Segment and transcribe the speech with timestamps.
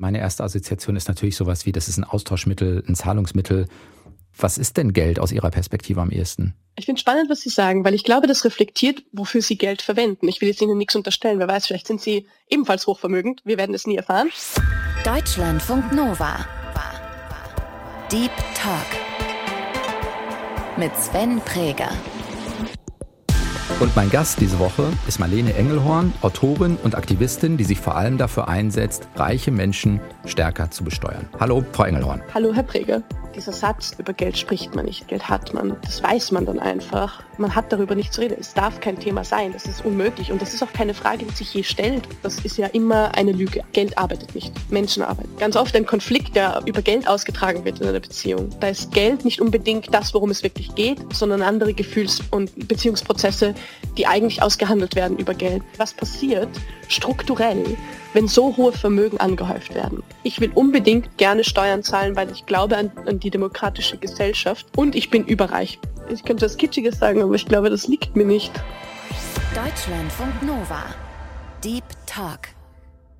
[0.00, 3.66] Meine erste Assoziation ist natürlich sowas wie, das ist ein Austauschmittel, ein Zahlungsmittel.
[4.38, 6.54] Was ist denn Geld aus Ihrer Perspektive am ehesten?
[6.76, 10.28] Ich finde spannend, was Sie sagen, weil ich glaube, das reflektiert, wofür Sie Geld verwenden.
[10.28, 11.40] Ich will jetzt Ihnen nichts unterstellen.
[11.40, 13.40] Wer weiß, vielleicht sind Sie ebenfalls hochvermögend.
[13.44, 14.30] Wir werden es nie erfahren.
[15.04, 16.46] Deutschlandfunk Nova.
[18.12, 18.86] Deep Talk.
[20.76, 21.90] Mit Sven Präger.
[23.80, 28.18] Und mein Gast diese Woche ist Marlene Engelhorn, Autorin und Aktivistin, die sich vor allem
[28.18, 31.28] dafür einsetzt, reiche Menschen stärker zu besteuern.
[31.38, 32.20] Hallo, Frau Engelhorn.
[32.34, 33.04] Hallo, Herr Präger.
[33.36, 37.22] Dieser Satz, über Geld spricht man nicht, Geld hat man, das weiß man dann einfach.
[37.36, 38.36] Man hat darüber nicht zu reden.
[38.40, 40.32] Es darf kein Thema sein, das ist unmöglich.
[40.32, 42.08] Und das ist auch keine Frage, die sich je stellt.
[42.24, 43.62] Das ist ja immer eine Lüge.
[43.72, 45.30] Geld arbeitet nicht, Menschen arbeiten.
[45.38, 48.50] Ganz oft ein Konflikt, der über Geld ausgetragen wird in einer Beziehung.
[48.58, 53.54] Da ist Geld nicht unbedingt das, worum es wirklich geht, sondern andere Gefühls- und Beziehungsprozesse,
[53.96, 55.62] die eigentlich ausgehandelt werden über Geld.
[55.76, 56.48] Was passiert
[56.88, 57.76] strukturell,
[58.14, 60.02] wenn so hohe Vermögen angehäuft werden.
[60.22, 64.94] Ich will unbedingt gerne Steuern zahlen, weil ich glaube an, an die demokratische Gesellschaft und
[64.94, 65.78] ich bin überreich.
[66.10, 68.52] Ich könnte was Kitschiges sagen, aber ich glaube, das liegt mir nicht.
[69.54, 70.84] Deutschlandfunk Nova.
[71.62, 72.48] Deep Talk.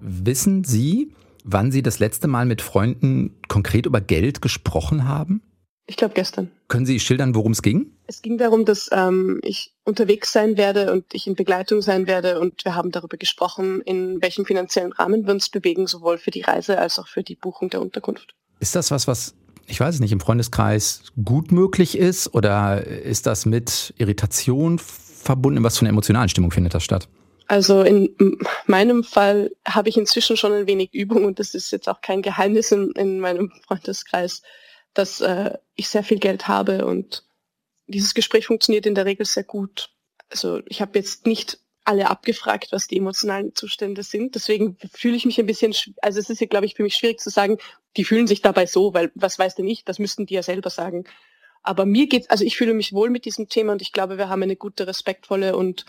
[0.00, 1.12] Wissen Sie,
[1.44, 5.42] wann Sie das letzte Mal mit Freunden konkret über Geld gesprochen haben?
[5.88, 6.50] Ich glaube gestern.
[6.68, 7.90] Können Sie schildern, worum es ging?
[8.06, 12.40] Es ging darum, dass ähm, ich unterwegs sein werde und ich in Begleitung sein werde
[12.40, 16.42] und wir haben darüber gesprochen, in welchem finanziellen Rahmen wir uns bewegen, sowohl für die
[16.42, 18.34] Reise als auch für die Buchung der Unterkunft.
[18.60, 19.34] Ist das was, was
[19.66, 25.62] ich weiß es nicht, im Freundeskreis gut möglich ist oder ist das mit Irritation verbunden?
[25.62, 27.08] Was für eine emotionale Stimmung findet das statt?
[27.46, 28.14] Also in
[28.66, 32.20] meinem Fall habe ich inzwischen schon ein wenig Übung und das ist jetzt auch kein
[32.20, 34.42] Geheimnis in, in meinem Freundeskreis
[34.98, 37.24] dass äh, ich sehr viel Geld habe und
[37.86, 39.90] dieses Gespräch funktioniert in der Regel sehr gut.
[40.30, 44.34] Also ich habe jetzt nicht alle abgefragt, was die emotionalen Zustände sind.
[44.34, 47.18] Deswegen fühle ich mich ein bisschen, also es ist ja, glaube ich, für mich schwierig
[47.18, 47.56] zu sagen,
[47.96, 50.68] die fühlen sich dabei so, weil was weiß denn ich, das müssten die ja selber
[50.68, 51.04] sagen.
[51.62, 54.28] Aber mir geht's, also ich fühle mich wohl mit diesem Thema und ich glaube, wir
[54.28, 55.86] haben eine gute, respektvolle und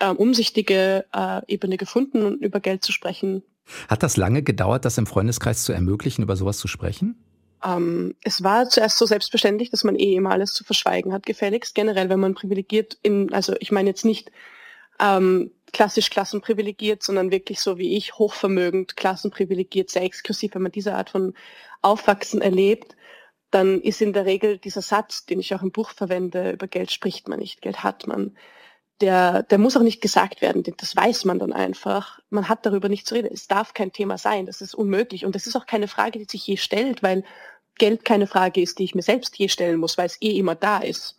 [0.00, 3.42] ähm, umsichtige äh, Ebene gefunden, um über Geld zu sprechen.
[3.88, 7.24] Hat das lange gedauert, das im Freundeskreis zu ermöglichen, über sowas zu sprechen?
[7.64, 11.74] Ähm, es war zuerst so selbstverständlich, dass man eh immer alles zu verschweigen hat, gefälligst.
[11.74, 14.30] Generell, wenn man privilegiert in, also ich meine jetzt nicht
[15.00, 20.94] ähm, klassisch klassenprivilegiert, sondern wirklich so wie ich, hochvermögend, klassenprivilegiert, sehr exklusiv, wenn man diese
[20.94, 21.34] Art von
[21.82, 22.96] Aufwachsen erlebt,
[23.50, 26.90] dann ist in der Regel dieser Satz, den ich auch im Buch verwende, über Geld
[26.90, 28.36] spricht man nicht, Geld hat man.
[29.00, 32.18] Der, der muss auch nicht gesagt werden, das weiß man dann einfach.
[32.30, 33.30] Man hat darüber nicht zu reden.
[33.32, 35.24] Es darf kein Thema sein, das ist unmöglich.
[35.24, 37.22] Und das ist auch keine Frage, die sich je stellt, weil
[37.78, 40.56] Geld keine Frage ist, die ich mir selbst je stellen muss, weil es eh immer
[40.56, 41.16] da ist.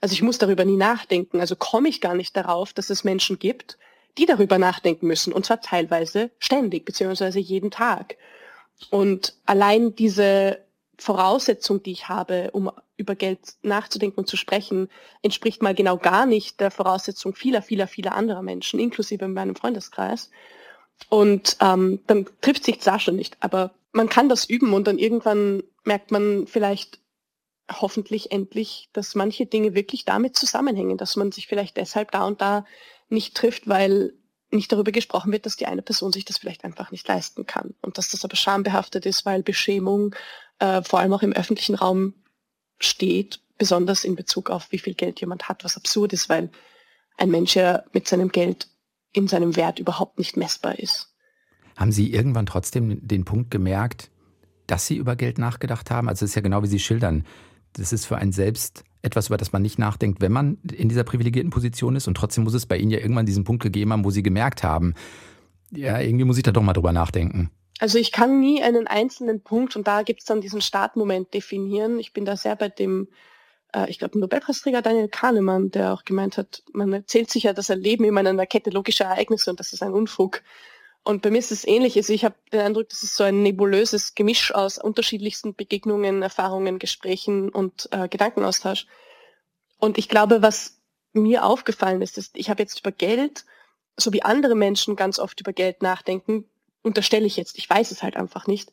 [0.00, 1.40] Also ich muss darüber nie nachdenken.
[1.40, 3.78] Also komme ich gar nicht darauf, dass es Menschen gibt,
[4.18, 5.32] die darüber nachdenken müssen.
[5.32, 8.16] Und zwar teilweise ständig, beziehungsweise jeden Tag.
[8.90, 10.64] Und allein diese
[10.98, 14.88] Voraussetzung, die ich habe, um über Geld nachzudenken und zu sprechen,
[15.22, 19.56] entspricht mal genau gar nicht der Voraussetzung vieler, vieler, vieler anderer Menschen, inklusive in meinem
[19.56, 20.30] Freundeskreis.
[21.08, 23.36] Und ähm, dann trifft sich das schon nicht.
[23.40, 27.00] Aber man kann das üben und dann irgendwann merkt man vielleicht
[27.70, 32.40] hoffentlich endlich, dass manche Dinge wirklich damit zusammenhängen, dass man sich vielleicht deshalb da und
[32.40, 32.64] da
[33.08, 34.12] nicht trifft, weil
[34.50, 37.74] nicht darüber gesprochen wird, dass die eine Person sich das vielleicht einfach nicht leisten kann
[37.82, 40.14] und dass das aber schambehaftet ist, weil Beschämung
[40.58, 42.14] äh, vor allem auch im öffentlichen Raum
[42.80, 46.50] steht, besonders in Bezug auf wie viel Geld jemand hat, was absurd ist, weil
[47.16, 48.68] ein Mensch ja mit seinem Geld
[49.12, 51.14] in seinem Wert überhaupt nicht messbar ist.
[51.76, 54.10] Haben Sie irgendwann trotzdem den Punkt gemerkt,
[54.66, 56.08] dass Sie über Geld nachgedacht haben?
[56.08, 57.24] Also es ist ja genau wie Sie schildern.
[57.72, 61.04] Das ist für einen selbst etwas, über das man nicht nachdenkt, wenn man in dieser
[61.04, 62.08] privilegierten Position ist.
[62.08, 64.62] Und trotzdem muss es bei Ihnen ja irgendwann diesen Punkt gegeben haben, wo Sie gemerkt
[64.62, 64.94] haben,
[65.70, 67.50] ja, irgendwie muss ich da doch mal drüber nachdenken.
[67.80, 71.98] Also ich kann nie einen einzelnen Punkt und da gibt es dann diesen Startmoment definieren.
[71.98, 73.08] Ich bin da sehr bei dem,
[73.72, 77.70] äh, ich glaube, Nobelpreisträger Daniel Kahnemann, der auch gemeint hat, man erzählt sich ja das
[77.70, 80.42] Erleben immer in einer Kette logischer Ereignisse und das ist ein Unfug.
[81.04, 81.96] Und bei mir ist es ähnlich.
[81.96, 86.78] Also ich habe den Eindruck, das ist so ein nebulöses Gemisch aus unterschiedlichsten Begegnungen, Erfahrungen,
[86.78, 88.86] Gesprächen und äh, Gedankenaustausch.
[89.78, 90.78] Und ich glaube, was
[91.14, 93.46] mir aufgefallen ist, ist, ich habe jetzt über Geld,
[93.96, 96.44] so wie andere Menschen ganz oft über Geld nachdenken,
[96.82, 98.72] unterstelle ich jetzt, ich weiß es halt einfach nicht,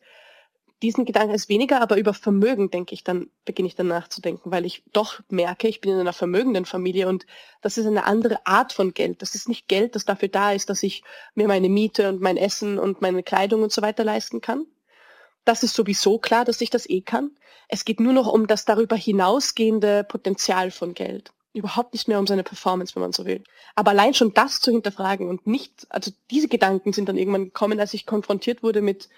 [0.83, 4.65] diesen Gedanken ist weniger, aber über Vermögen denke ich dann, beginne ich dann nachzudenken, weil
[4.65, 7.25] ich doch merke, ich bin in einer vermögenden Familie und
[7.61, 9.21] das ist eine andere Art von Geld.
[9.23, 12.37] Das ist nicht Geld, das dafür da ist, dass ich mir meine Miete und mein
[12.37, 14.67] Essen und meine Kleidung und so weiter leisten kann.
[15.45, 17.31] Das ist sowieso klar, dass ich das eh kann.
[17.69, 21.31] Es geht nur noch um das darüber hinausgehende Potenzial von Geld.
[21.53, 23.43] Überhaupt nicht mehr um seine Performance, wenn man so will.
[23.75, 27.79] Aber allein schon das zu hinterfragen und nicht, also diese Gedanken sind dann irgendwann gekommen,
[27.79, 29.09] als ich konfrontiert wurde mit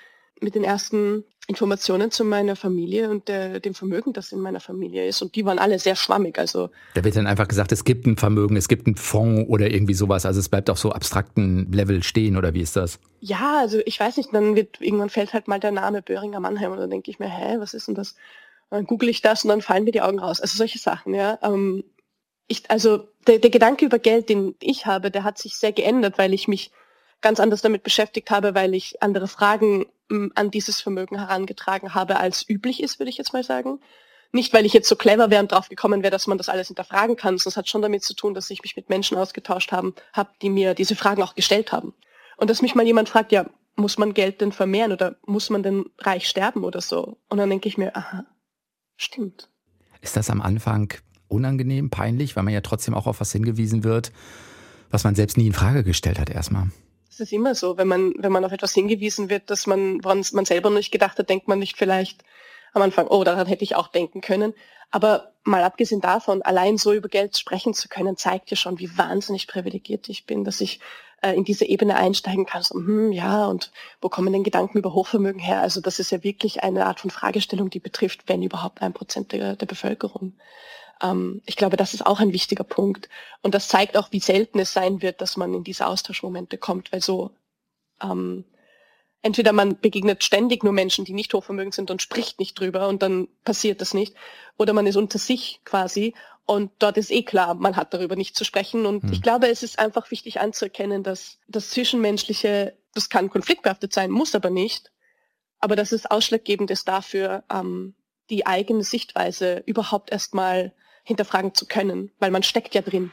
[0.41, 5.07] mit den ersten Informationen zu meiner Familie und der, dem Vermögen, das in meiner Familie
[5.07, 5.21] ist.
[5.21, 6.37] Und die waren alle sehr schwammig.
[6.37, 9.71] Also da wird dann einfach gesagt, es gibt ein Vermögen, es gibt einen Fonds oder
[9.71, 10.25] irgendwie sowas.
[10.25, 12.99] Also es bleibt auf so abstrakten Level stehen oder wie ist das?
[13.19, 16.71] Ja, also ich weiß nicht, dann wird irgendwann fällt halt mal der Name Böhringer Mannheim
[16.71, 18.11] und dann denke ich mir, hä, was ist denn das?
[18.69, 20.39] Und dann google ich das und dann fallen mir die Augen raus.
[20.39, 21.39] Also solche Sachen, ja.
[21.41, 21.83] Ähm,
[22.49, 26.17] ich, also der, der Gedanke über Geld, den ich habe, der hat sich sehr geändert,
[26.17, 26.71] weil ich mich
[27.21, 32.17] ganz anders damit beschäftigt habe, weil ich andere Fragen m, an dieses Vermögen herangetragen habe,
[32.17, 33.79] als üblich ist, würde ich jetzt mal sagen.
[34.31, 36.67] Nicht, weil ich jetzt so clever wäre und drauf gekommen wäre, dass man das alles
[36.67, 39.71] hinterfragen kann, sondern es hat schon damit zu tun, dass ich mich mit Menschen ausgetauscht
[39.71, 39.93] habe,
[40.41, 41.93] die mir diese Fragen auch gestellt haben.
[42.37, 45.63] Und dass mich mal jemand fragt, ja, muss man Geld denn vermehren oder muss man
[45.63, 47.17] denn reich sterben oder so?
[47.27, 48.25] Und dann denke ich mir, aha,
[48.97, 49.49] stimmt.
[50.01, 50.93] Ist das am Anfang
[51.29, 54.11] unangenehm, peinlich, weil man ja trotzdem auch auf was hingewiesen wird,
[54.91, 56.67] was man selbst nie in Frage gestellt hat erstmal?
[57.09, 60.23] Es ist immer so, wenn man, wenn man auf etwas hingewiesen wird, dass man, woran
[60.33, 62.23] man selber nicht gedacht hat, denkt man nicht vielleicht
[62.73, 64.53] am Anfang, oh, daran hätte ich auch denken können.
[64.91, 68.97] Aber mal abgesehen davon, allein so über Geld sprechen zu können, zeigt ja schon, wie
[68.97, 70.79] wahnsinnig privilegiert ich bin, dass ich
[71.21, 72.63] äh, in diese Ebene einsteigen kann.
[72.63, 73.71] So, hm, ja, und
[74.01, 75.61] wo kommen denn Gedanken über Hochvermögen her?
[75.61, 79.31] Also das ist ja wirklich eine Art von Fragestellung, die betrifft, wenn überhaupt ein Prozent
[79.31, 80.33] der, der Bevölkerung.
[81.01, 83.09] Ähm, ich glaube, das ist auch ein wichtiger Punkt.
[83.41, 86.91] Und das zeigt auch, wie selten es sein wird, dass man in diese Austauschmomente kommt,
[86.91, 87.31] weil so
[88.01, 88.45] ähm,
[89.21, 93.01] entweder man begegnet ständig nur Menschen, die nicht hochvermögend sind und spricht nicht drüber und
[93.01, 94.15] dann passiert das nicht,
[94.57, 96.13] oder man ist unter sich quasi
[96.45, 98.87] und dort ist eh klar, man hat darüber nicht zu sprechen.
[98.87, 99.13] Und hm.
[99.13, 104.33] ich glaube, es ist einfach wichtig anzuerkennen, dass das Zwischenmenschliche, das kann konfliktbehaftet sein, muss
[104.33, 104.91] aber nicht,
[105.59, 107.93] aber dass es ausschlaggebend ist dafür, ähm,
[108.31, 110.73] die eigene Sichtweise überhaupt erstmal
[111.09, 113.11] hinterfragen zu können, weil man steckt ja drin.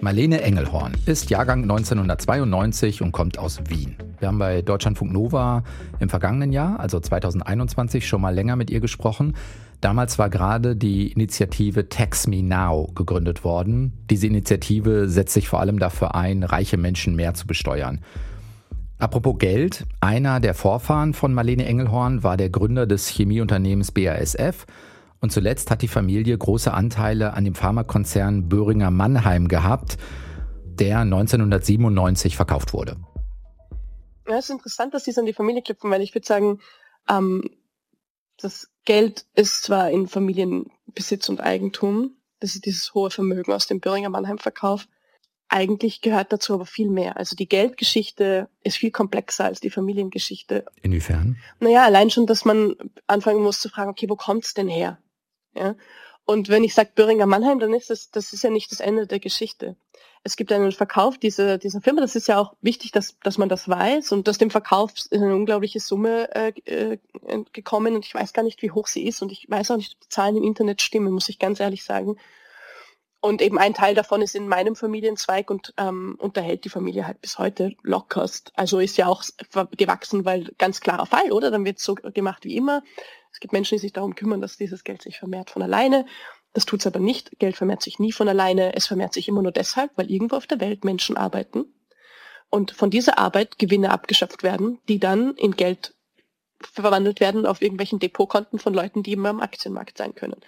[0.00, 3.96] Marlene Engelhorn ist Jahrgang 1992 und kommt aus Wien.
[4.18, 5.62] Wir haben bei Deutschlandfunk Nova
[5.98, 9.36] im vergangenen Jahr, also 2021, schon mal länger mit ihr gesprochen.
[9.82, 13.92] Damals war gerade die Initiative Tax Me Now gegründet worden.
[14.08, 18.00] Diese Initiative setzt sich vor allem dafür ein, reiche Menschen mehr zu besteuern.
[18.98, 24.66] Apropos Geld, einer der Vorfahren von Marlene Engelhorn war der Gründer des Chemieunternehmens BASF
[25.20, 29.98] und zuletzt hat die Familie große Anteile an dem Pharmakonzern Böhringer Mannheim gehabt,
[30.64, 32.96] der 1997 verkauft wurde.
[34.26, 36.60] Ja, es ist interessant, dass Sie es an die Familie knüpfen, weil ich würde sagen,
[37.08, 37.50] ähm,
[38.38, 43.80] das Geld ist zwar in Familienbesitz und Eigentum, das ist dieses hohe Vermögen aus dem
[43.80, 44.88] Böhringer Mannheim-Verkauf.
[45.48, 47.16] Eigentlich gehört dazu aber viel mehr.
[47.16, 50.64] Also die Geldgeschichte ist viel komplexer als die Familiengeschichte.
[50.80, 51.36] Inwiefern?
[51.58, 52.76] Naja, allein schon, dass man
[53.06, 54.98] anfangen muss zu fragen, okay, wo kommt's denn her?
[55.54, 55.74] Ja?
[56.24, 59.06] Und wenn ich sage Böhringer Mannheim, dann ist das, das ist ja nicht das Ende
[59.06, 59.76] der Geschichte.
[60.22, 63.48] Es gibt einen Verkauf dieser, dieser Firma, das ist ja auch wichtig, dass, dass man
[63.48, 64.12] das weiß.
[64.12, 66.98] Und aus dem Verkauf ist eine unglaubliche Summe äh, äh,
[67.52, 69.94] gekommen und ich weiß gar nicht, wie hoch sie ist und ich weiß auch nicht,
[69.94, 72.16] ob die Zahlen im Internet stimmen, muss ich ganz ehrlich sagen.
[73.22, 77.20] Und eben ein Teil davon ist in meinem Familienzweig und ähm, unterhält die Familie halt
[77.20, 78.52] bis heute lockerst.
[78.56, 79.22] Also ist ja auch
[79.76, 81.50] gewachsen, weil ganz klarer Fall, oder?
[81.50, 82.82] Dann wird so gemacht wie immer.
[83.32, 86.06] Es gibt Menschen, die sich darum kümmern, dass dieses Geld sich vermehrt von alleine.
[86.52, 87.38] Das tut es aber nicht.
[87.38, 88.74] Geld vermehrt sich nie von alleine.
[88.74, 91.66] Es vermehrt sich immer nur deshalb, weil irgendwo auf der Welt Menschen arbeiten
[92.50, 95.94] und von dieser Arbeit Gewinne abgeschöpft werden, die dann in Geld
[96.60, 100.40] verwandelt werden auf irgendwelchen Depotkonten von Leuten, die immer am Aktienmarkt sein können.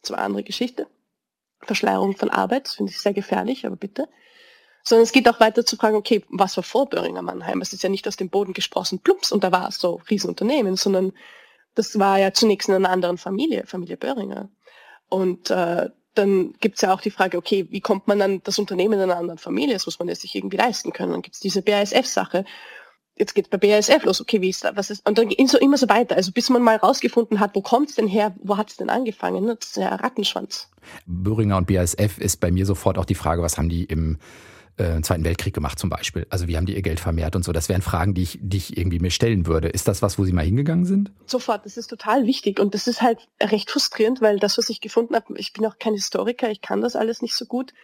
[0.00, 0.88] Das war eine andere Geschichte.
[1.60, 4.08] Verschleierung von Arbeit, finde ich sehr gefährlich, aber bitte.
[4.82, 7.60] Sondern es geht auch weiter zu fragen, okay, was war vor Böhringer Mannheim?
[7.60, 10.76] Es ist ja nicht aus dem Boden gesprossen, plumps, und da war es so Riesenunternehmen,
[10.76, 11.12] sondern
[11.80, 14.50] das war ja zunächst in einer anderen Familie, Familie Böhringer.
[15.08, 18.94] Und äh, dann gibt's ja auch die Frage, okay, wie kommt man an das Unternehmen
[18.94, 19.74] in einer anderen Familie?
[19.74, 21.12] Das muss man ja sich irgendwie leisten können.
[21.12, 22.44] Dann gibt's diese BASF-Sache.
[23.16, 25.78] Jetzt geht's bei BASF los, okay, wie ist da, was ist, und dann so immer
[25.78, 26.16] so weiter.
[26.16, 29.46] Also bis man mal rausgefunden hat, wo kommt's denn her, wo hat's denn angefangen?
[29.46, 30.68] Das ist ja Rattenschwanz.
[31.06, 34.18] Böhringer und BASF ist bei mir sofort auch die Frage, was haben die im
[34.80, 36.26] äh, Zweiten Weltkrieg gemacht zum Beispiel?
[36.30, 37.52] Also wie haben die ihr Geld vermehrt und so?
[37.52, 39.68] Das wären Fragen, die ich, die ich irgendwie mir stellen würde.
[39.68, 41.12] Ist das was, wo Sie mal hingegangen sind?
[41.26, 44.80] Sofort, das ist total wichtig und das ist halt recht frustrierend, weil das, was ich
[44.80, 47.74] gefunden habe, ich bin auch kein Historiker, ich kann das alles nicht so gut,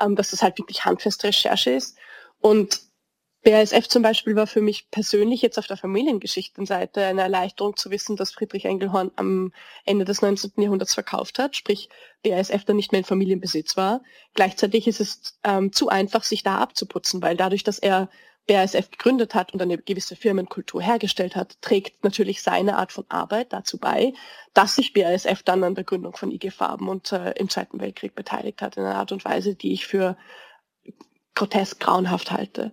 [0.00, 1.96] ähm, dass das halt wirklich handfeste Recherche ist
[2.40, 2.80] und
[3.46, 8.16] BASF zum Beispiel war für mich persönlich jetzt auf der Familiengeschichtenseite eine Erleichterung zu wissen,
[8.16, 9.52] dass Friedrich Engelhorn am
[9.84, 10.50] Ende des 19.
[10.56, 11.88] Jahrhunderts verkauft hat, sprich
[12.24, 14.02] BASF dann nicht mehr in Familienbesitz war.
[14.34, 18.10] Gleichzeitig ist es ähm, zu einfach, sich da abzuputzen, weil dadurch, dass er
[18.48, 23.52] BASF gegründet hat und eine gewisse Firmenkultur hergestellt hat, trägt natürlich seine Art von Arbeit
[23.52, 24.12] dazu bei,
[24.54, 28.16] dass sich BASF dann an der Gründung von IG Farben und äh, im Zweiten Weltkrieg
[28.16, 30.16] beteiligt hat, in einer Art und Weise, die ich für
[31.36, 32.72] grotesk grauenhaft halte.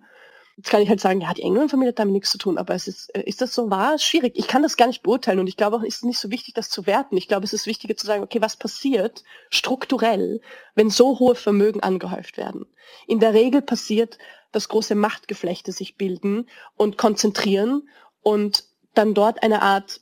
[0.55, 2.88] Jetzt kann ich halt sagen, ja, die England-Familie hat damit nichts zu tun, aber es
[2.88, 3.98] ist, äh, ist das so wahr?
[3.98, 4.33] Schwierig.
[4.36, 6.53] Ich kann das gar nicht beurteilen und ich glaube auch, es ist nicht so wichtig,
[6.53, 7.17] das zu werten.
[7.17, 10.41] Ich glaube, es ist wichtiger zu sagen, okay, was passiert strukturell,
[10.75, 12.67] wenn so hohe Vermögen angehäuft werden?
[13.07, 14.19] In der Regel passiert,
[14.51, 17.89] dass große Machtgeflechte sich bilden und konzentrieren
[18.22, 20.01] und dann dort eine Art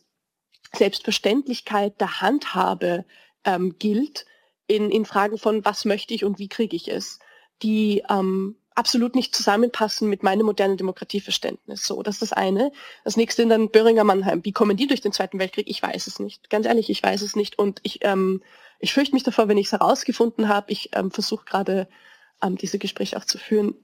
[0.74, 3.05] Selbstverständlichkeit der Handhabe
[3.46, 4.25] ähm, gilt
[4.67, 7.20] in, in Fragen von, was möchte ich und wie kriege ich es,
[7.62, 11.85] die ähm, absolut nicht zusammenpassen mit meinem modernen Demokratieverständnis.
[11.85, 12.71] So, das ist das eine.
[13.03, 14.43] Das nächste dann Böhringer Mannheim.
[14.45, 15.69] Wie kommen die durch den Zweiten Weltkrieg?
[15.69, 16.49] Ich weiß es nicht.
[16.49, 17.59] Ganz ehrlich, ich weiß es nicht.
[17.59, 18.41] Und ich, ähm,
[18.79, 20.71] ich fürchte mich davor, wenn ich es herausgefunden habe.
[20.71, 21.87] Ich ähm, versuche gerade
[22.41, 23.75] ähm, diese Gespräche auch zu führen.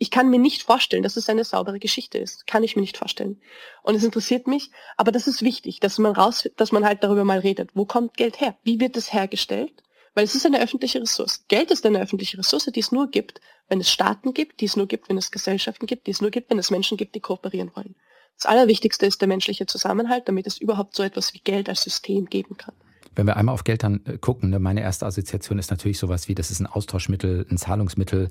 [0.00, 2.46] Ich kann mir nicht vorstellen, dass es eine saubere Geschichte ist.
[2.46, 3.40] Kann ich mir nicht vorstellen.
[3.82, 7.24] Und es interessiert mich, aber das ist wichtig, dass man raus, dass man halt darüber
[7.24, 7.70] mal redet.
[7.74, 8.56] Wo kommt Geld her?
[8.62, 9.82] Wie wird es hergestellt?
[10.18, 11.44] Weil es ist eine öffentliche Ressource.
[11.46, 14.74] Geld ist eine öffentliche Ressource, die es nur gibt, wenn es Staaten gibt, die es
[14.74, 17.20] nur gibt, wenn es Gesellschaften gibt, die es nur gibt, wenn es Menschen gibt, die
[17.20, 17.94] kooperieren wollen.
[18.34, 22.24] Das Allerwichtigste ist der menschliche Zusammenhalt, damit es überhaupt so etwas wie Geld als System
[22.26, 22.74] geben kann.
[23.14, 26.26] Wenn wir einmal auf Geld dann äh, gucken, ne, meine erste Assoziation ist natürlich sowas
[26.26, 28.30] wie, das ist ein Austauschmittel, ein Zahlungsmittel,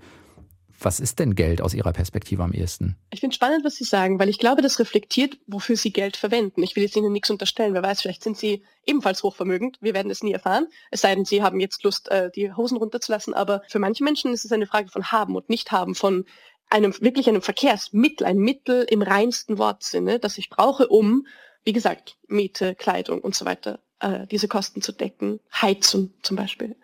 [0.80, 2.98] was ist denn Geld aus Ihrer Perspektive am ehesten?
[3.10, 6.62] Ich finde spannend, was Sie sagen, weil ich glaube, das reflektiert, wofür Sie Geld verwenden.
[6.64, 7.74] Ich will jetzt Ihnen nichts unterstellen.
[7.74, 9.78] Wer weiß, vielleicht sind Sie ebenfalls hochvermögend.
[9.82, 10.68] Wir werden es nie erfahren.
[10.92, 13.34] Es sei denn, Sie haben jetzt Lust, äh, die Hosen runterzulassen.
[13.34, 16.26] Aber für manche Menschen ist es eine Frage von haben und nicht haben, von
[16.70, 21.26] einem wirklich einem Verkehrsmittel, ein Mittel im reinsten Wortsinne, das ich brauche, um,
[21.64, 25.40] wie gesagt, Miete, Kleidung und so weiter, äh, diese Kosten zu decken.
[25.54, 26.76] Heizung zum Beispiel.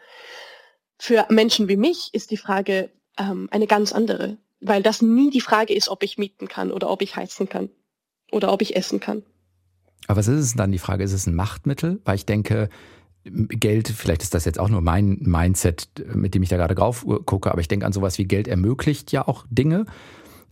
[0.97, 5.41] Für Menschen wie mich ist die Frage, ähm, eine ganz andere, weil das nie die
[5.41, 7.69] Frage ist, ob ich mieten kann oder ob ich heizen kann
[8.31, 9.23] oder ob ich essen kann.
[10.07, 11.03] Aber was ist es dann die Frage?
[11.03, 12.01] Ist es ein Machtmittel?
[12.03, 12.69] Weil ich denke,
[13.23, 17.05] Geld, vielleicht ist das jetzt auch nur mein Mindset, mit dem ich da gerade drauf
[17.25, 19.85] gucke, aber ich denke an sowas wie Geld ermöglicht ja auch Dinge.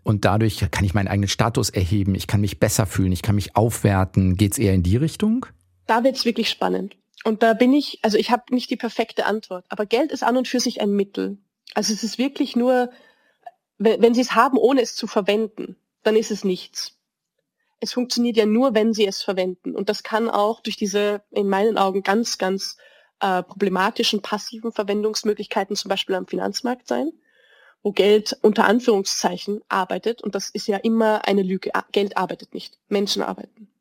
[0.04, 3.36] Und dadurch kann ich meinen eigenen Status erheben, ich kann mich besser fühlen, ich kann
[3.36, 4.36] mich aufwerten.
[4.36, 5.46] Geht es eher in die Richtung?
[5.86, 6.96] Da wird es wirklich spannend.
[7.24, 10.38] Und da bin ich, also ich habe nicht die perfekte Antwort, aber Geld ist an
[10.38, 11.38] und für sich ein Mittel.
[11.74, 12.92] Also es ist wirklich nur,
[13.78, 16.98] wenn, wenn Sie es haben, ohne es zu verwenden, dann ist es nichts.
[17.80, 19.76] Es funktioniert ja nur, wenn Sie es verwenden.
[19.76, 22.78] Und das kann auch durch diese, in meinen Augen, ganz, ganz
[23.20, 27.12] äh, problematischen passiven Verwendungsmöglichkeiten, zum Beispiel am Finanzmarkt sein,
[27.82, 30.22] wo Geld unter Anführungszeichen arbeitet.
[30.22, 31.72] Und das ist ja immer eine Lüge.
[31.92, 32.78] Geld arbeitet nicht.
[32.88, 33.72] Menschen arbeiten.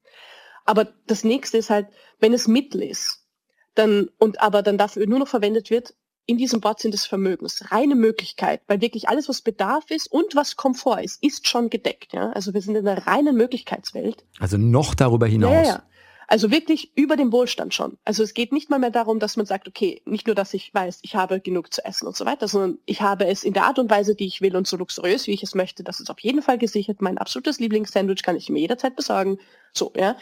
[0.65, 1.89] Aber das nächste ist halt,
[2.21, 3.27] wenn es Mittel ist,
[3.75, 5.95] dann, und aber dann dafür nur noch verwendet wird,
[6.31, 7.73] in diesem Wortsinn des Vermögens.
[7.73, 12.13] Reine Möglichkeit, weil wirklich alles, was Bedarf ist und was Komfort ist, ist schon gedeckt.
[12.13, 12.31] Ja?
[12.31, 14.25] Also wir sind in einer reinen Möglichkeitswelt.
[14.39, 15.53] Also noch darüber hinaus.
[15.53, 15.83] Ja, ja.
[16.29, 17.99] Also wirklich über dem Wohlstand schon.
[18.05, 20.73] Also es geht nicht mal mehr darum, dass man sagt, okay, nicht nur, dass ich
[20.73, 23.65] weiß, ich habe genug zu essen und so weiter, sondern ich habe es in der
[23.65, 25.83] Art und Weise, die ich will und so luxuriös, wie ich es möchte.
[25.83, 27.03] Das ist auf jeden Fall gesichert.
[27.03, 29.39] Mein absolutes Lieblingssandwich kann ich mir jederzeit besorgen.
[29.73, 30.17] So, ja.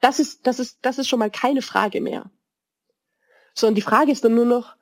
[0.00, 2.28] Das ist, das ist, das ist schon mal keine Frage mehr.
[3.54, 4.74] Sondern die Frage ist dann nur noch,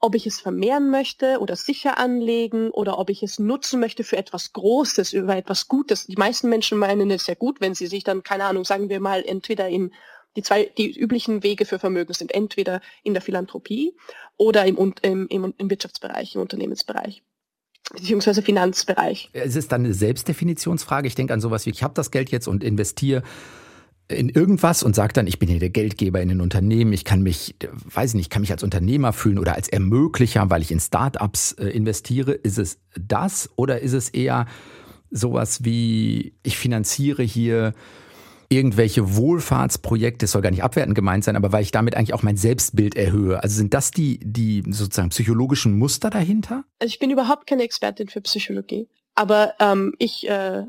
[0.00, 4.16] ob ich es vermehren möchte oder sicher anlegen oder ob ich es nutzen möchte für
[4.16, 6.06] etwas Großes, über etwas Gutes.
[6.06, 9.00] Die meisten Menschen meinen es ja gut, wenn sie sich dann, keine Ahnung, sagen wir
[9.00, 9.92] mal, entweder in
[10.36, 13.94] die zwei, die üblichen Wege für Vermögen sind entweder in der Philanthropie
[14.36, 17.22] oder im, im, im, im Wirtschaftsbereich, im Unternehmensbereich
[17.92, 19.30] beziehungsweise Finanzbereich.
[19.32, 21.08] Es ist dann eine Selbstdefinitionsfrage.
[21.08, 23.24] Ich denke an sowas wie, ich habe das Geld jetzt und investiere
[24.10, 27.22] in irgendwas und sagt dann, ich bin hier der Geldgeber in ein Unternehmen, ich kann
[27.22, 30.80] mich, weiß nicht, ich kann mich als Unternehmer fühlen oder als Ermöglicher, weil ich in
[30.80, 32.32] Startups äh, investiere.
[32.32, 34.46] Ist es das oder ist es eher
[35.10, 37.74] sowas wie, ich finanziere hier
[38.48, 42.24] irgendwelche Wohlfahrtsprojekte, es soll gar nicht abwertend gemeint sein, aber weil ich damit eigentlich auch
[42.24, 43.40] mein Selbstbild erhöhe.
[43.42, 46.64] Also sind das die, die sozusagen psychologischen Muster dahinter?
[46.80, 50.64] Also ich bin überhaupt keine Expertin für Psychologie, aber ähm, ich äh,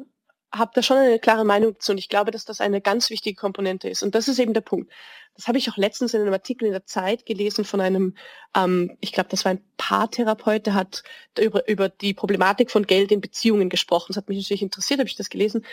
[0.53, 3.35] habe da schon eine klare Meinung zu und ich glaube, dass das eine ganz wichtige
[3.35, 4.03] Komponente ist.
[4.03, 4.91] Und das ist eben der Punkt.
[5.35, 8.15] Das habe ich auch letztens in einem Artikel in der Zeit gelesen von einem,
[8.55, 11.03] ähm, ich glaube, das war ein Paartherapeut, der hat
[11.39, 14.07] über, über die Problematik von Geld in Beziehungen gesprochen.
[14.09, 15.65] Das hat mich natürlich interessiert, habe ich das gelesen.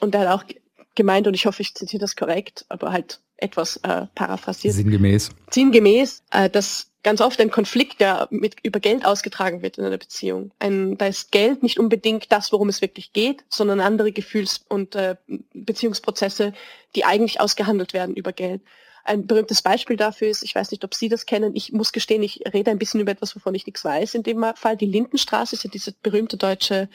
[0.00, 0.44] Und er hat auch
[0.94, 4.74] gemeint, und ich hoffe, ich zitiere das korrekt, aber halt etwas äh, paraphrasiert.
[4.74, 5.30] Sinngemäß.
[5.50, 9.98] Sinngemäß, äh, dass ganz oft ein Konflikt, der mit über Geld ausgetragen wird in einer
[9.98, 10.50] Beziehung.
[10.58, 14.94] Ein, da ist Geld nicht unbedingt das, worum es wirklich geht, sondern andere Gefühls- und
[14.94, 15.16] äh,
[15.54, 16.52] Beziehungsprozesse,
[16.94, 18.62] die eigentlich ausgehandelt werden über Geld.
[19.02, 22.22] Ein berühmtes Beispiel dafür ist, ich weiß nicht, ob Sie das kennen, ich muss gestehen,
[22.22, 24.76] ich rede ein bisschen über etwas, wovon ich nichts weiß in dem Fall.
[24.76, 26.88] Die Lindenstraße ist ja diese berühmte deutsche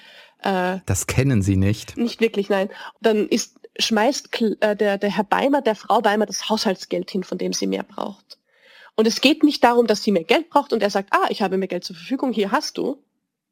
[0.43, 1.97] äh, Das kennen Sie nicht.
[1.97, 2.69] Nicht wirklich, nein.
[3.01, 4.29] Dann ist schmeißt
[4.61, 7.83] äh, der, der Herr Beimer der Frau Beimer das Haushaltsgeld hin, von dem sie mehr
[7.83, 8.37] braucht.
[8.95, 11.41] Und es geht nicht darum, dass sie mehr Geld braucht und er sagt, ah, ich
[11.41, 12.97] habe mehr Geld zur Verfügung, hier hast du,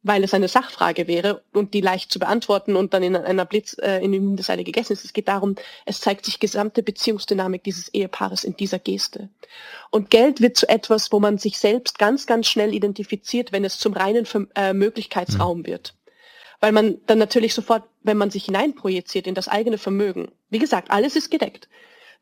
[0.03, 3.75] weil es eine Sachfrage wäre und die leicht zu beantworten und dann in einer Blitz
[3.81, 5.05] äh, in dem Seile gegessen ist.
[5.05, 9.29] Es geht darum, es zeigt sich gesamte Beziehungsdynamik dieses Ehepaares in dieser Geste.
[9.91, 13.79] Und Geld wird zu etwas, wo man sich selbst ganz, ganz schnell identifiziert, wenn es
[13.79, 15.67] zum reinen äh, Möglichkeitsraum mhm.
[15.67, 15.95] wird.
[16.59, 20.91] Weil man dann natürlich sofort, wenn man sich hineinprojiziert in das eigene Vermögen, wie gesagt,
[20.91, 21.67] alles ist gedeckt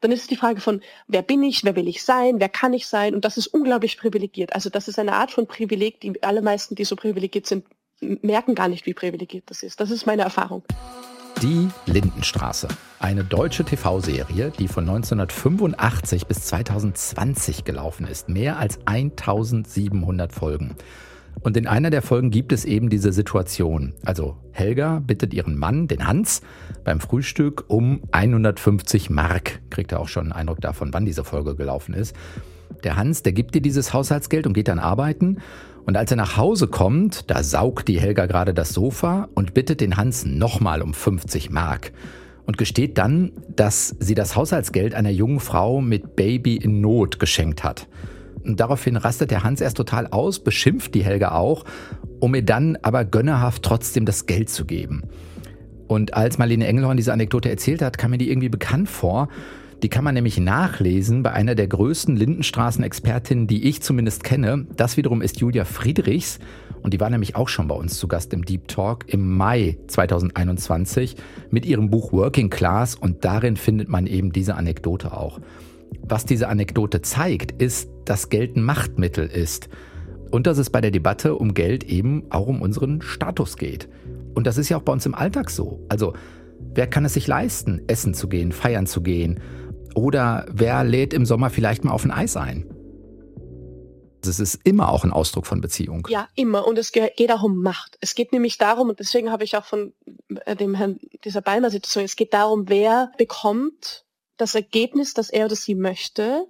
[0.02, 2.74] dann ist es die Frage von, wer bin ich, wer will ich sein, wer kann
[2.74, 4.54] ich sein und das ist unglaublich privilegiert.
[4.54, 7.66] Also das ist eine Art von Privileg, die allermeisten, die so privilegiert sind,
[8.02, 9.80] merken gar nicht, wie privilegiert das ist.
[9.80, 10.64] Das ist meine Erfahrung.
[11.42, 12.68] Die Lindenstraße,
[13.00, 18.30] eine deutsche TV-Serie, die von 1985 bis 2020 gelaufen ist.
[18.30, 20.76] Mehr als 1700 Folgen.
[21.40, 23.94] Und in einer der Folgen gibt es eben diese Situation.
[24.06, 26.42] Also Helga bittet ihren Mann, den Hans,
[26.84, 29.60] beim Frühstück um 150 Mark.
[29.70, 32.16] Kriegt er auch schon einen Eindruck davon, wann diese Folge gelaufen ist.
[32.84, 35.38] Der Hans, der gibt ihr dieses Haushaltsgeld und geht dann arbeiten.
[35.86, 39.82] Und als er nach Hause kommt, da saugt die Helga gerade das Sofa und bittet
[39.82, 41.92] den Hans nochmal um 50 Mark.
[42.46, 47.64] Und gesteht dann, dass sie das Haushaltsgeld einer jungen Frau mit Baby in Not geschenkt
[47.64, 47.88] hat.
[48.44, 51.66] Und daraufhin rastet der Hans erst total aus, beschimpft die Helga auch,
[52.20, 55.04] um ihr dann aber gönnerhaft trotzdem das Geld zu geben.
[55.88, 59.28] Und als Marlene Engelhorn diese Anekdote erzählt hat, kam mir die irgendwie bekannt vor.
[59.84, 64.68] Die kann man nämlich nachlesen bei einer der größten Lindenstraßen-Expertinnen, die ich zumindest kenne.
[64.78, 66.40] Das wiederum ist Julia Friedrichs.
[66.84, 69.78] Und die war nämlich auch schon bei uns zu Gast im Deep Talk im Mai
[69.88, 71.16] 2021
[71.50, 72.96] mit ihrem Buch Working Class.
[72.96, 75.40] Und darin findet man eben diese Anekdote auch.
[76.02, 79.70] Was diese Anekdote zeigt, ist, dass Geld ein Machtmittel ist
[80.32, 83.88] und dass es bei der Debatte um Geld eben auch um unseren Status geht.
[84.34, 85.86] Und das ist ja auch bei uns im Alltag so.
[85.90, 86.14] Also,
[86.74, 89.40] wer kann es sich leisten, essen zu gehen, feiern zu gehen?
[89.94, 92.66] Oder wer lädt im Sommer vielleicht mal auf ein Eis ein?
[94.24, 96.08] Es ist immer auch ein Ausdruck von Beziehung.
[96.10, 96.68] Ja, immer.
[96.68, 97.98] Und es geht auch um Macht.
[98.02, 99.94] Es geht nämlich darum, und deswegen habe ich auch von
[100.46, 104.06] äh, dem Herrn dieser Beimer Situation, es geht darum, wer bekommt
[104.42, 106.48] das Ergebnis, das er oder sie möchte,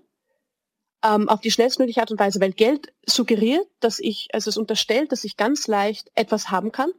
[1.04, 5.12] ähm, auf die schnellstmögliche Art und Weise, weil Geld suggeriert, dass ich, also es unterstellt,
[5.12, 6.92] dass ich ganz leicht etwas haben kann,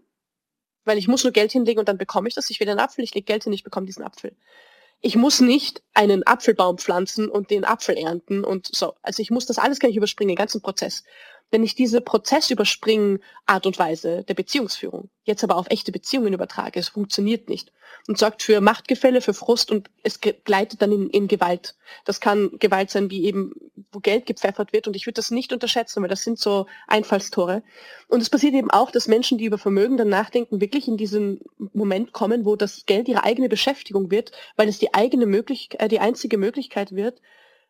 [0.85, 2.51] weil ich muss nur Geld hinlegen und dann bekomme ich das.
[2.51, 4.37] Ich will einen Apfel, ich lege Geld hin, ich bekomme diesen Apfel.
[5.01, 8.95] Ich muss nicht einen Apfelbaum pflanzen und den Apfel ernten und so.
[9.03, 11.05] Also ich muss das alles gar nicht überspringen, den ganzen Prozess.
[11.53, 16.81] Wenn ich diese Prozessüberspringen Art und Weise der Beziehungsführung jetzt aber auf echte Beziehungen übertrage,
[16.81, 17.71] es funktioniert nicht
[18.09, 21.77] und sorgt für Machtgefälle, für Frust und es gleitet dann in, in Gewalt.
[22.07, 23.53] Das kann Gewalt sein, wie eben,
[23.93, 27.63] wo Geld gepfeffert wird und ich würde das nicht unterschätzen, weil das sind so Einfallstore.
[28.09, 31.41] Und es passiert eben auch, dass Menschen, die über Vermögen dann nachdenken, wirklich in diesen
[31.75, 35.89] Moment kommen, wo das Geld ihre eigene Beschäftigung wird, weil es die eigene Möglichkeit, äh,
[35.89, 37.21] die einzige Möglichkeit wird,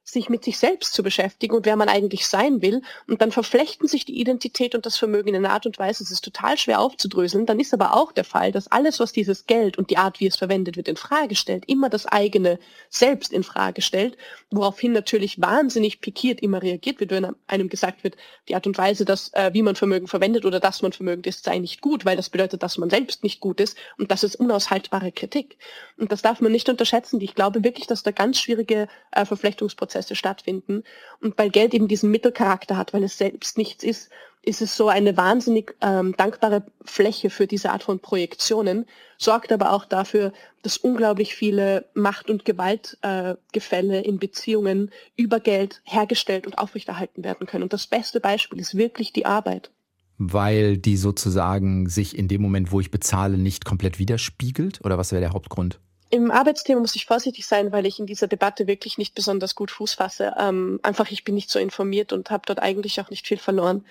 [0.04, 2.82] sich mit sich selbst zu beschäftigen und wer man eigentlich sein will.
[3.06, 6.10] Und dann verflechten sich die Identität und das Vermögen in einer Art und Weise, es
[6.10, 7.46] ist total schwer aufzudröseln.
[7.46, 10.26] Dann ist aber auch der Fall, dass alles, was dieses Geld und die Art, wie
[10.26, 14.16] es verwendet wird, in Frage stellt, immer das eigene Selbst in Frage stellt,
[14.50, 18.16] woraufhin natürlich wahnsinnig pikiert immer reagiert wird, wenn einem gesagt wird,
[18.48, 21.44] die Art und Weise, dass, äh, wie man Vermögen verwendet oder dass man vermögend ist,
[21.44, 24.34] sei nicht gut, weil das bedeutet, dass man selbst nicht gut ist und das ist
[24.36, 25.58] unaushaltbare Kritik.
[25.96, 27.20] Und das darf man nicht unterschätzen.
[27.20, 30.82] Ich glaube wirklich, dass da ganz schwierige äh, Verflechtungsprozesse Prozesse stattfinden.
[31.20, 34.10] Und weil Geld eben diesen Mittelcharakter hat, weil es selbst nichts ist,
[34.44, 39.72] ist es so eine wahnsinnig ähm, dankbare Fläche für diese Art von Projektionen, sorgt aber
[39.72, 46.58] auch dafür, dass unglaublich viele Macht- und Gewaltgefälle äh, in Beziehungen über Geld hergestellt und
[46.58, 47.62] aufrechterhalten werden können.
[47.62, 49.70] Und das beste Beispiel ist wirklich die Arbeit.
[50.18, 54.80] Weil die sozusagen sich in dem Moment, wo ich bezahle, nicht komplett widerspiegelt?
[54.84, 55.78] Oder was wäre der Hauptgrund?
[56.14, 59.70] Im Arbeitsthema muss ich vorsichtig sein, weil ich in dieser Debatte wirklich nicht besonders gut
[59.70, 60.34] Fuß fasse.
[60.38, 63.86] Ähm, einfach, ich bin nicht so informiert und habe dort eigentlich auch nicht viel verloren.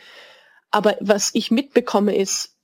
[0.69, 2.55] Aber was ich mitbekomme ist,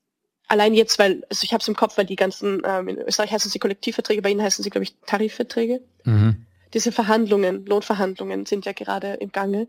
[0.47, 3.31] allein jetzt, weil, also ich habe es im Kopf, weil die ganzen, ähm, in Österreich
[3.31, 5.81] heißen sie Kollektivverträge, bei Ihnen heißen sie, glaube ich, Tarifverträge.
[6.03, 6.45] Mhm.
[6.75, 9.67] Diese Verhandlungen, Lohnverhandlungen sind ja gerade im Gange.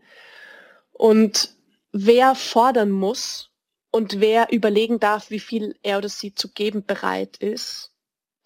[0.93, 1.55] Und
[1.93, 3.53] wer fordern muss
[3.91, 7.95] und wer überlegen darf, wie viel er oder sie zu geben bereit ist,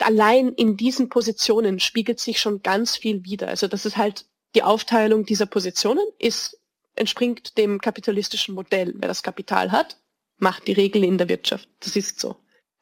[0.02, 3.48] allein in diesen Positionen spiegelt sich schon ganz viel wider.
[3.48, 6.58] Also das ist halt die Aufteilung dieser Positionen ist,
[6.94, 8.94] entspringt dem kapitalistischen Modell.
[8.96, 9.96] Wer das Kapital hat,
[10.38, 11.68] macht die Regeln in der Wirtschaft.
[11.80, 12.36] Das ist so.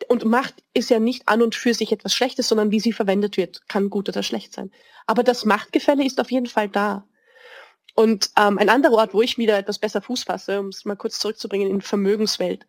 [0.09, 3.37] Und Macht ist ja nicht an und für sich etwas Schlechtes, sondern wie sie verwendet
[3.37, 4.73] wird, kann gut oder schlecht sein.
[5.07, 7.07] Aber das Machtgefälle ist auf jeden Fall da.
[7.95, 10.97] Und ähm, ein anderer Ort, wo ich wieder etwas besser Fuß fasse, um es mal
[10.97, 12.67] kurz zurückzubringen, in Vermögenswelt.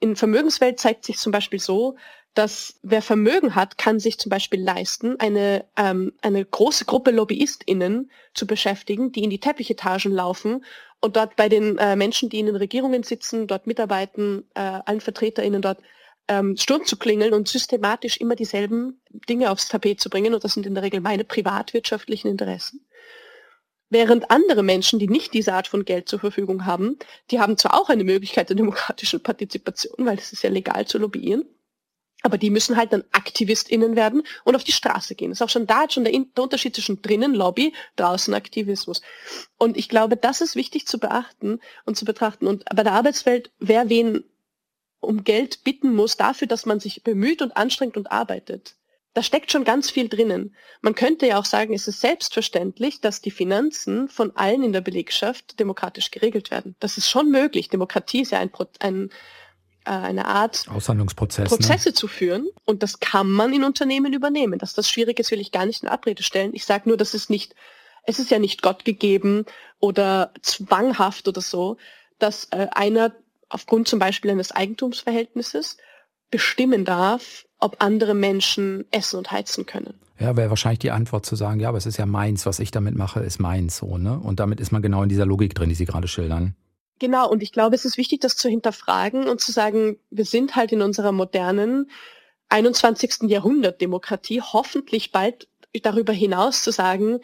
[0.00, 1.96] In Vermögenswelt zeigt sich zum Beispiel so,
[2.34, 8.10] dass wer Vermögen hat, kann sich zum Beispiel leisten, eine, ähm, eine große Gruppe LobbyistInnen
[8.34, 10.64] zu beschäftigen, die in die Teppichetagen laufen
[11.00, 15.00] und dort bei den äh, Menschen, die in den Regierungen sitzen, dort mitarbeiten, äh, allen
[15.00, 15.80] VertreterInnen dort
[16.28, 20.32] ähm, Sturm zu klingeln und systematisch immer dieselben Dinge aufs Tapet zu bringen.
[20.32, 22.86] Und das sind in der Regel meine privatwirtschaftlichen Interessen.
[23.90, 26.98] Während andere Menschen, die nicht diese Art von Geld zur Verfügung haben,
[27.30, 30.96] die haben zwar auch eine Möglichkeit der demokratischen Partizipation, weil es ist ja legal zu
[30.96, 31.44] lobbyieren,
[32.22, 35.30] aber die müssen halt dann AktivistInnen werden und auf die Straße gehen.
[35.30, 39.02] Das ist auch schon da schon der, der, Unterschied zwischen drinnen Lobby, draußen Aktivismus.
[39.58, 42.46] Und ich glaube, das ist wichtig zu beachten und zu betrachten.
[42.46, 44.24] Und bei der Arbeitswelt, wer wen
[45.00, 48.76] um Geld bitten muss dafür, dass man sich bemüht und anstrengt und arbeitet.
[49.14, 50.56] Da steckt schon ganz viel drinnen.
[50.80, 54.80] Man könnte ja auch sagen, es ist selbstverständlich, dass die Finanzen von allen in der
[54.80, 56.76] Belegschaft demokratisch geregelt werden.
[56.80, 57.68] Das ist schon möglich.
[57.68, 59.10] Demokratie ist ja ein, ein
[59.90, 61.56] eine Art Aushandlungsprozess, ne?
[61.56, 61.94] Prozesse ne?
[61.94, 62.48] zu führen.
[62.64, 64.58] Und das kann man in Unternehmen übernehmen.
[64.58, 66.52] Dass das schwierig ist, will ich gar nicht in Abrede stellen.
[66.54, 67.54] Ich sage nur, dass es nicht,
[68.04, 69.44] es ist ja nicht Gott gegeben
[69.80, 71.76] oder zwanghaft oder so,
[72.18, 73.12] dass äh, einer
[73.48, 75.76] aufgrund zum Beispiel eines Eigentumsverhältnisses
[76.30, 79.94] bestimmen darf, ob andere Menschen essen und heizen können.
[80.18, 82.70] Ja, wäre wahrscheinlich die Antwort zu sagen, ja, aber es ist ja meins, was ich
[82.70, 84.18] damit mache, ist meins so, ne?
[84.18, 86.54] Und damit ist man genau in dieser Logik drin, die Sie gerade schildern.
[87.02, 90.54] Genau, und ich glaube, es ist wichtig, das zu hinterfragen und zu sagen, wir sind
[90.54, 91.90] halt in unserer modernen
[92.48, 93.28] 21.
[93.28, 95.48] Jahrhundert Demokratie hoffentlich bald
[95.82, 97.18] darüber hinaus zu sagen,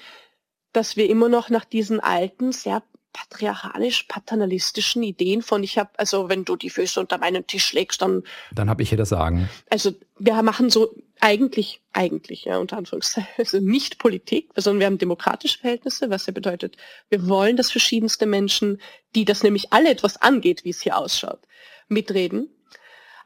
[0.72, 2.82] dass wir immer noch nach diesen alten, sehr
[3.12, 8.22] patriarchalisch-paternalistischen Ideen von ich habe, also wenn du die Füße unter meinen Tisch legst, dann
[8.52, 9.48] dann habe ich hier das Sagen.
[9.70, 14.98] Also wir machen so eigentlich, eigentlich, ja, unter Anführungszeichen, also nicht Politik, sondern wir haben
[14.98, 16.76] demokratische Verhältnisse, was ja bedeutet,
[17.08, 18.80] wir wollen, dass verschiedenste Menschen,
[19.14, 21.40] die das nämlich alle etwas angeht, wie es hier ausschaut,
[21.88, 22.48] mitreden.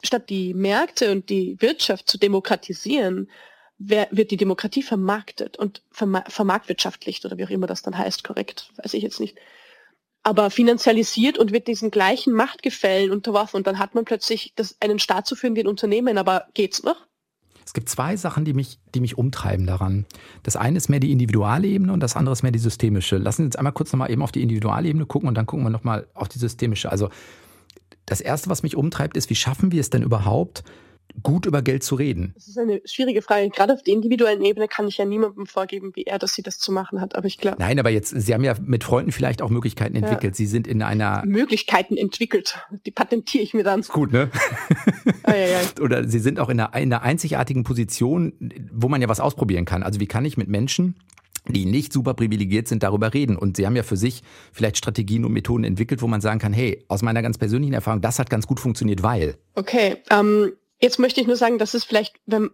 [0.02, 3.30] Statt die Märkte und die Wirtschaft zu demokratisieren,
[3.78, 8.94] wird die Demokratie vermarktet und vermarktwirtschaftlicht oder wie auch immer das dann heißt, korrekt, weiß
[8.94, 9.36] ich jetzt nicht
[10.22, 14.98] aber finanzialisiert und wird diesen gleichen Machtgefällen unterworfen und dann hat man plötzlich das, einen
[14.98, 16.96] Staat zu führen wie ein Unternehmen, aber geht's noch?
[17.64, 20.04] Es gibt zwei Sachen, die mich, die mich umtreiben daran.
[20.42, 23.18] Das eine ist mehr die Individualebene und das andere ist mehr die systemische.
[23.18, 25.70] Lassen Sie uns einmal kurz nochmal eben auf die Individualebene gucken und dann gucken wir
[25.70, 26.90] nochmal auf die systemische.
[26.90, 27.08] Also
[28.06, 30.64] das erste, was mich umtreibt, ist, wie schaffen wir es denn überhaupt,
[31.22, 32.32] gut über Geld zu reden?
[32.34, 33.48] Das ist eine schwierige Frage.
[33.50, 36.58] Gerade auf der individuellen Ebene kann ich ja niemandem vorgeben, wie er das sie das
[36.58, 37.14] zu machen hat.
[37.16, 37.56] Aber ich glaube.
[37.58, 40.34] Nein, aber jetzt, Sie haben ja mit Freunden vielleicht auch Möglichkeiten entwickelt.
[40.34, 40.36] Ja.
[40.36, 41.22] Sie sind in einer.
[41.24, 42.58] Möglichkeiten entwickelt.
[42.86, 43.80] Die patentiere ich mir dann.
[43.80, 44.30] Ist gut, ne?
[45.24, 45.60] ah, ja, ja.
[45.80, 48.32] Oder Sie sind auch in einer, in einer einzigartigen Position,
[48.72, 49.82] wo man ja was ausprobieren kann.
[49.82, 50.96] Also wie kann ich mit Menschen
[51.48, 53.36] die nicht super privilegiert sind, darüber reden.
[53.36, 54.22] Und Sie haben ja für sich
[54.52, 58.00] vielleicht Strategien und Methoden entwickelt, wo man sagen kann, hey, aus meiner ganz persönlichen Erfahrung,
[58.00, 59.36] das hat ganz gut funktioniert, weil.
[59.54, 62.50] Okay, ähm, Jetzt möchte ich nur sagen, dass es vielleicht wenn,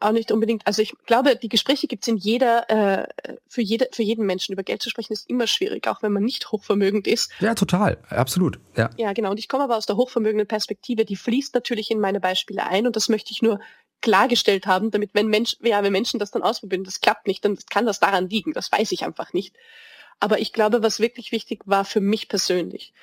[0.00, 3.06] auch nicht unbedingt, also ich glaube, die Gespräche gibt es in jeder, äh,
[3.48, 4.52] für, jede, für jeden Menschen.
[4.52, 7.30] Über Geld zu sprechen ist immer schwierig, auch wenn man nicht hochvermögend ist.
[7.40, 8.58] Ja, total, absolut.
[8.76, 9.30] Ja, ja genau.
[9.30, 12.86] Und ich komme aber aus der hochvermögenden Perspektive, die fließt natürlich in meine Beispiele ein
[12.86, 13.60] und das möchte ich nur
[14.00, 17.58] klargestellt haben, damit wenn Mensch, ja, wenn Menschen das dann ausprobieren, das klappt nicht, dann
[17.70, 18.52] kann das daran liegen.
[18.52, 19.54] Das weiß ich einfach nicht.
[20.20, 22.94] Aber ich glaube, was wirklich wichtig war für mich persönlich,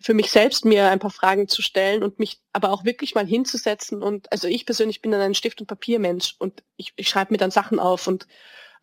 [0.00, 3.26] für mich selbst mir ein paar Fragen zu stellen und mich aber auch wirklich mal
[3.26, 7.32] hinzusetzen und also ich persönlich bin dann ein Stift- und Papiermensch und ich, ich schreibe
[7.32, 8.26] mir dann Sachen auf und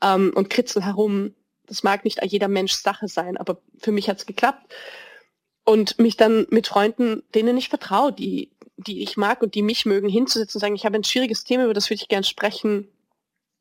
[0.02, 1.34] ähm, und kritzel herum.
[1.66, 4.74] Das mag nicht jeder Mensch Sache sein, aber für mich hat's geklappt.
[5.64, 9.86] Und mich dann mit Freunden, denen ich vertraue, die, die ich mag und die mich
[9.86, 12.88] mögen, hinzusetzen und sagen, ich habe ein schwieriges Thema, über das würde ich gern sprechen.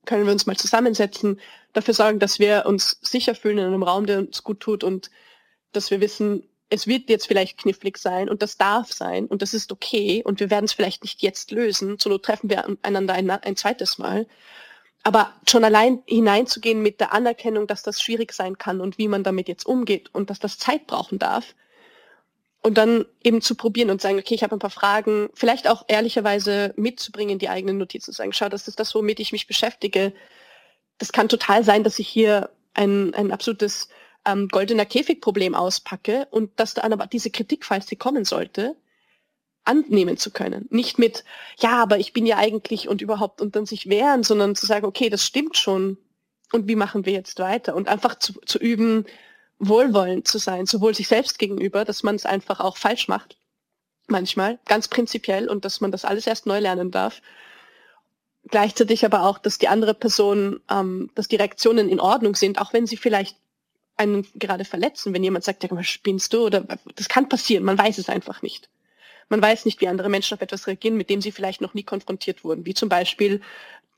[0.05, 1.41] Können wir uns mal zusammensetzen,
[1.73, 5.11] dafür sorgen, dass wir uns sicher fühlen in einem Raum, der uns gut tut und
[5.73, 9.55] dass wir wissen, es wird jetzt vielleicht knifflig sein und das darf sein und das
[9.55, 11.99] ist okay und wir werden es vielleicht nicht jetzt lösen.
[12.05, 14.27] Not treffen wir einander ein, ein zweites Mal.
[15.07, 19.23] Aber schon allein hineinzugehen mit der Anerkennung, dass das schwierig sein kann und wie man
[19.23, 21.55] damit jetzt umgeht und dass das Zeit brauchen darf.
[22.63, 25.85] Und dann eben zu probieren und sagen, okay, ich habe ein paar Fragen, vielleicht auch
[25.89, 30.15] ehrlicherweise mitzubringen, die eigenen Notizen, sagen, schau, das ist das, womit ich mich beschäftige.
[30.97, 33.91] Das kann total sein, dass ich hier ein, ein absolutes
[34.25, 38.77] ähm, goldener Käfigproblem auspacke und dass dann aber diese Kritik, falls sie kommen sollte,
[39.65, 40.67] annehmen zu können.
[40.71, 41.25] Nicht mit,
[41.59, 44.87] ja, aber ich bin ja eigentlich und überhaupt und dann sich wehren, sondern zu sagen,
[44.87, 45.97] okay, das stimmt schon.
[46.53, 47.75] Und wie machen wir jetzt weiter?
[47.75, 49.07] Und einfach zu, zu üben,
[49.59, 53.37] wohlwollend zu sein, sowohl sich selbst gegenüber, dass man es einfach auch falsch macht.
[54.07, 57.23] Manchmal, ganz prinzipiell und dass man das alles erst neu lernen darf.
[58.49, 62.75] Gleichzeitig aber auch, dass die andere Person, ähm, dass die Reaktionen in Ordnung sind, auch
[62.75, 63.39] wenn sie vielleicht
[63.97, 66.65] einen gerade verletzen, wenn jemand sagt, ja, spinnst du oder
[66.97, 68.69] das kann passieren, man weiß es einfach nicht.
[69.29, 71.83] Man weiß nicht, wie andere Menschen auf etwas reagieren, mit dem sie vielleicht noch nie
[71.83, 72.67] konfrontiert wurden.
[72.67, 73.41] Wie zum Beispiel,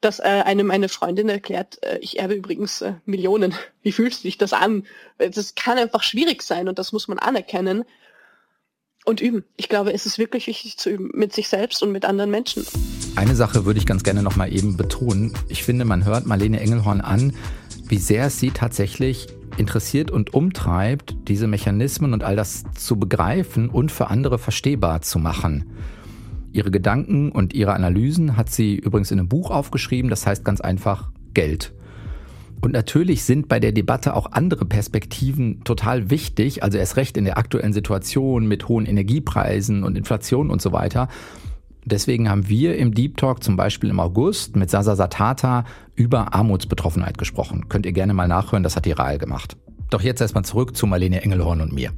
[0.00, 3.54] dass äh, einem eine Freundin erklärt, äh, ich erbe übrigens äh, Millionen.
[3.82, 4.86] Wie fühlt sich das an?
[5.18, 7.84] Das kann einfach schwierig sein und das muss man anerkennen
[9.04, 9.44] und üben.
[9.56, 12.66] Ich glaube, es ist wirklich wichtig zu üben mit sich selbst und mit anderen Menschen.
[13.14, 15.32] Eine Sache würde ich ganz gerne noch mal eben betonen.
[15.48, 17.34] Ich finde, man hört Marlene Engelhorn an,
[17.88, 23.68] wie sehr es sie tatsächlich interessiert und umtreibt, diese Mechanismen und all das zu begreifen
[23.68, 25.64] und für andere verstehbar zu machen.
[26.52, 30.60] Ihre Gedanken und ihre Analysen hat sie übrigens in einem Buch aufgeschrieben, das heißt ganz
[30.60, 31.74] einfach Geld.
[32.62, 37.24] Und natürlich sind bei der Debatte auch andere Perspektiven total wichtig, also erst recht in
[37.24, 41.08] der aktuellen Situation mit hohen Energiepreisen und Inflation und so weiter.
[41.88, 47.16] Deswegen haben wir im Deep Talk zum Beispiel im August mit Sasa Satata über Armutsbetroffenheit
[47.16, 47.68] gesprochen.
[47.68, 49.56] Könnt ihr gerne mal nachhören, das hat die Rahl gemacht.
[49.90, 51.92] Doch jetzt erstmal zurück zu Marlene Engelhorn und mir.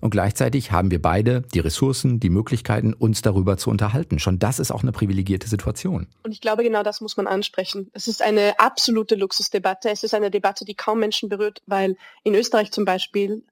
[0.00, 4.20] Und gleichzeitig haben wir beide die Ressourcen, die Möglichkeiten, uns darüber zu unterhalten.
[4.20, 6.06] Schon das ist auch eine privilegierte Situation.
[6.22, 7.90] Und ich glaube, genau das muss man ansprechen.
[7.94, 9.90] Es ist eine absolute Luxusdebatte.
[9.90, 13.42] Es ist eine Debatte, die kaum Menschen berührt, weil in Österreich zum Beispiel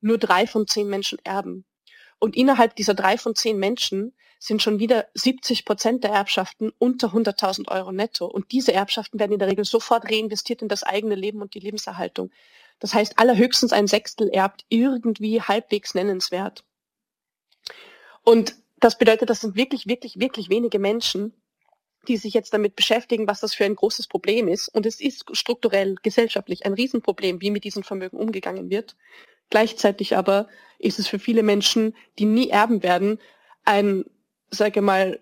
[0.00, 1.64] nur drei von zehn Menschen erben.
[2.18, 7.08] Und innerhalb dieser drei von zehn Menschen sind schon wieder 70 Prozent der Erbschaften unter
[7.08, 8.26] 100.000 Euro netto.
[8.26, 11.60] Und diese Erbschaften werden in der Regel sofort reinvestiert in das eigene Leben und die
[11.60, 12.30] Lebenserhaltung.
[12.78, 16.64] Das heißt, allerhöchstens ein Sechstel erbt irgendwie halbwegs nennenswert.
[18.22, 21.32] Und das bedeutet, das sind wirklich, wirklich, wirklich wenige Menschen,
[22.08, 24.68] die sich jetzt damit beschäftigen, was das für ein großes Problem ist.
[24.68, 28.96] Und es ist strukturell, gesellschaftlich ein Riesenproblem, wie mit diesem Vermögen umgegangen wird.
[29.50, 33.18] Gleichzeitig aber ist es für viele Menschen, die nie erben werden,
[33.64, 34.04] ein,
[34.50, 35.20] sage mal,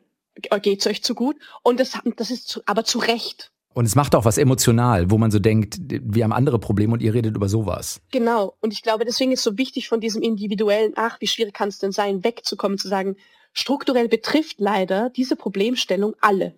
[0.62, 1.36] geht's euch zu gut?
[1.62, 3.52] Und das, das ist zu, aber zu Recht.
[3.74, 7.02] Und es macht auch was emotional, wo man so denkt, wir haben andere Probleme und
[7.02, 8.02] ihr redet über sowas.
[8.10, 8.54] Genau.
[8.60, 11.68] Und ich glaube, deswegen ist es so wichtig, von diesem individuellen, ach, wie schwierig kann
[11.68, 13.16] es denn sein, wegzukommen, zu sagen,
[13.52, 16.54] strukturell betrifft leider diese Problemstellung alle,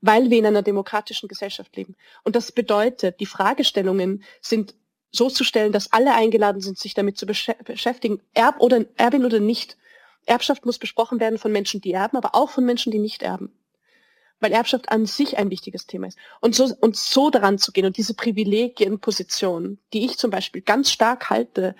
[0.00, 1.96] weil wir in einer demokratischen Gesellschaft leben.
[2.22, 4.76] Und das bedeutet, die Fragestellungen sind
[5.10, 9.40] so zu stellen, dass alle eingeladen sind, sich damit zu beschäftigen, Erb oder Erbin oder
[9.40, 9.76] nicht.
[10.26, 13.52] Erbschaft muss besprochen werden von Menschen, die erben, aber auch von Menschen, die nicht erben
[14.40, 16.18] weil Erbschaft an sich ein wichtiges Thema ist.
[16.40, 20.90] Und so, und so daran zu gehen und diese Privilegienposition, die ich zum Beispiel ganz
[20.90, 21.74] stark halte,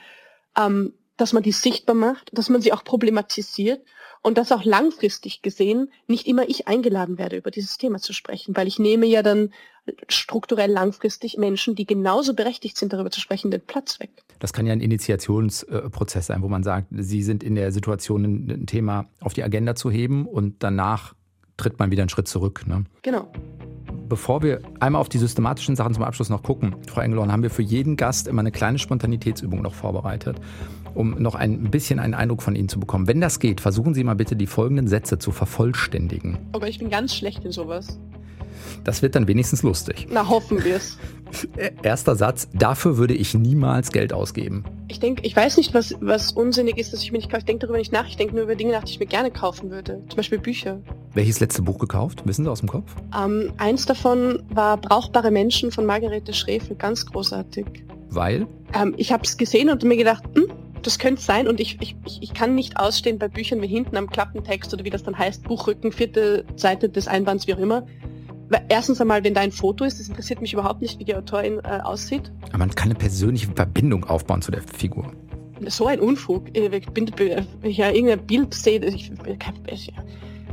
[0.56, 3.84] ähm, dass man die sichtbar macht, dass man sie auch problematisiert
[4.26, 8.56] und dass auch langfristig gesehen nicht immer ich eingeladen werde, über dieses Thema zu sprechen,
[8.56, 9.50] weil ich nehme ja dann
[10.08, 14.10] strukturell langfristig Menschen, die genauso berechtigt sind, darüber zu sprechen, den Platz weg.
[14.40, 18.66] Das kann ja ein Initiationsprozess sein, wo man sagt, Sie sind in der Situation, ein
[18.66, 21.14] Thema auf die Agenda zu heben und danach
[21.56, 22.66] tritt man wieder einen Schritt zurück.
[22.66, 22.84] Ne?
[23.02, 23.30] Genau.
[24.08, 27.50] Bevor wir einmal auf die systematischen Sachen zum Abschluss noch gucken, Frau Engelhorn, haben wir
[27.50, 30.40] für jeden Gast immer eine kleine Spontanitätsübung noch vorbereitet,
[30.96, 33.06] um noch ein bisschen einen Eindruck von Ihnen zu bekommen.
[33.06, 36.38] Wenn das geht, versuchen Sie mal bitte die folgenden Sätze zu vervollständigen.
[36.52, 37.98] Aber ich bin ganz schlecht in sowas.
[38.84, 40.06] Das wird dann wenigstens lustig.
[40.10, 40.98] Na, hoffen wir es.
[41.82, 44.64] Erster Satz, dafür würde ich niemals Geld ausgeben.
[44.88, 47.40] Ich denke, ich weiß nicht, was, was unsinnig ist, dass ich mir nicht kaufe.
[47.40, 48.06] Ich denke darüber nicht nach.
[48.06, 50.02] Ich denke nur über Dinge nach, die ich mir gerne kaufen würde.
[50.08, 50.80] Zum Beispiel Bücher.
[51.14, 52.22] Welches letzte Buch gekauft?
[52.24, 52.94] Wissen Sie aus dem Kopf?
[53.16, 56.76] Ähm, eins davon war Brauchbare Menschen von Margarete Schräfel.
[56.76, 57.66] Ganz großartig.
[58.10, 58.46] Weil?
[58.72, 60.46] Ähm, ich habe es gesehen und mir gedacht, hm,
[60.86, 64.08] das könnte sein und ich, ich, ich kann nicht ausstehen bei Büchern wie hinten am
[64.08, 67.86] Klappentext oder wie das dann heißt, Buchrücken, vierte Seite des Einbands, wie auch immer
[68.68, 71.58] erstens einmal, wenn da ein Foto ist, das interessiert mich überhaupt nicht, wie die Autorin
[71.64, 72.30] äh, aussieht.
[72.48, 75.12] Aber man kann eine persönliche Verbindung aufbauen zu der Figur.
[75.68, 76.44] So ein Unfug.
[76.54, 79.10] Ich bin, wenn ich ja irgendein Bild sehe, ich,
[79.66, 79.92] ich,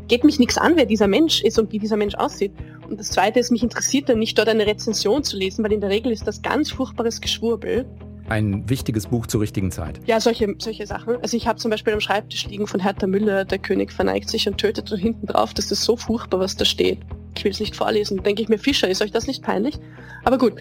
[0.08, 2.54] geht mich nichts an, wer dieser Mensch ist und wie dieser Mensch aussieht.
[2.90, 5.82] Und das Zweite ist, mich interessiert dann nicht, dort eine Rezension zu lesen, weil in
[5.82, 7.86] der Regel ist das ganz furchtbares Geschwurbel.
[8.30, 10.00] Ein wichtiges Buch zur richtigen Zeit.
[10.06, 11.18] Ja, solche, solche Sachen.
[11.22, 14.48] Also ich habe zum Beispiel am Schreibtisch liegen von Hertha Müller, der König verneigt sich
[14.48, 17.00] und tötet und hinten drauf, das ist so furchtbar, was da steht
[17.38, 19.80] ich will es nicht vorlesen, denke ich mir, Fischer, ist euch das nicht peinlich?
[20.24, 20.54] Aber gut.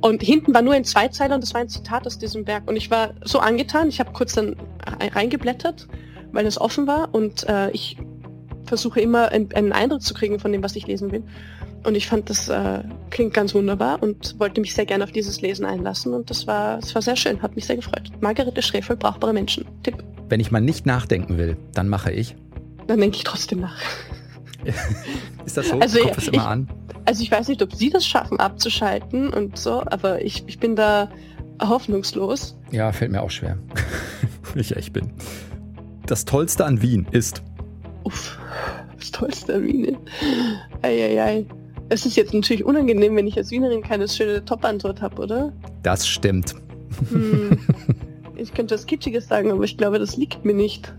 [0.00, 2.68] Und hinten war nur ein Zweizeiler und das war ein Zitat aus diesem Werk.
[2.68, 4.56] Und ich war so angetan, ich habe kurz dann
[5.14, 5.88] reingeblättert,
[6.32, 7.96] weil es offen war und äh, ich
[8.64, 11.22] versuche immer einen Eindruck zu kriegen von dem, was ich lesen will.
[11.84, 15.42] Und ich fand, das äh, klingt ganz wunderbar und wollte mich sehr gerne auf dieses
[15.42, 16.14] Lesen einlassen.
[16.14, 18.10] Und das war, das war sehr schön, hat mich sehr gefreut.
[18.20, 19.66] Margarete Schräfel, Brauchbare Menschen.
[19.82, 20.02] Tipp.
[20.28, 22.36] Wenn ich mal nicht nachdenken will, dann mache ich.
[22.86, 23.76] Dann denke ich trotzdem nach.
[25.44, 25.78] ist das so?
[25.78, 26.68] Also, Kopf es immer ich, an?
[27.04, 30.74] Also ich weiß nicht, ob Sie das schaffen abzuschalten und so, aber ich, ich bin
[30.74, 31.10] da
[31.62, 32.56] hoffnungslos.
[32.70, 33.58] Ja, fällt mir auch schwer.
[34.54, 35.12] ich echt bin.
[36.06, 37.42] Das Tollste an Wien ist.
[38.04, 38.38] Uff,
[38.98, 39.98] das Tollste an Wien.
[40.82, 41.46] Eieiei.
[41.88, 45.52] Es ist jetzt natürlich unangenehm, wenn ich als Wienerin keine schöne Top-Antwort habe, oder?
[45.82, 46.54] Das stimmt.
[47.10, 47.58] Hm.
[48.36, 50.92] Ich könnte was Kitschiges sagen, aber ich glaube, das liegt mir nicht.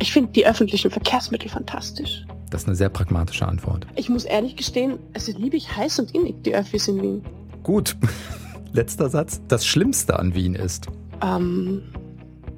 [0.00, 2.24] Ich finde die öffentlichen Verkehrsmittel fantastisch.
[2.50, 3.86] Das ist eine sehr pragmatische Antwort.
[3.96, 7.22] Ich muss ehrlich gestehen, es liebe ich heiß und innig, die Öffis in Wien.
[7.62, 7.96] Gut.
[8.72, 9.40] Letzter Satz.
[9.48, 10.86] Das Schlimmste an Wien ist?
[11.22, 11.82] Ähm,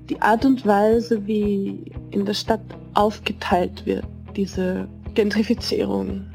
[0.09, 2.61] die Art und Weise, wie in der Stadt
[2.95, 4.05] aufgeteilt wird,
[4.37, 6.27] diese Gentrifizierung.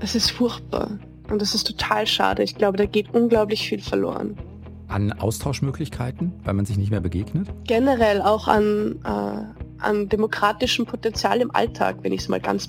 [0.00, 0.98] Das ist furchtbar.
[1.30, 2.42] Und das ist total schade.
[2.42, 4.36] Ich glaube, da geht unglaublich viel verloren.
[4.86, 7.48] An Austauschmöglichkeiten, weil man sich nicht mehr begegnet?
[7.64, 12.68] Generell auch an, äh, an demokratischem Potenzial im Alltag, wenn ich es mal ganz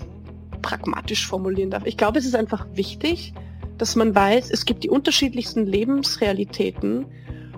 [0.62, 1.86] pragmatisch formulieren darf.
[1.86, 3.34] Ich glaube, es ist einfach wichtig,
[3.78, 7.06] dass man weiß, es gibt die unterschiedlichsten Lebensrealitäten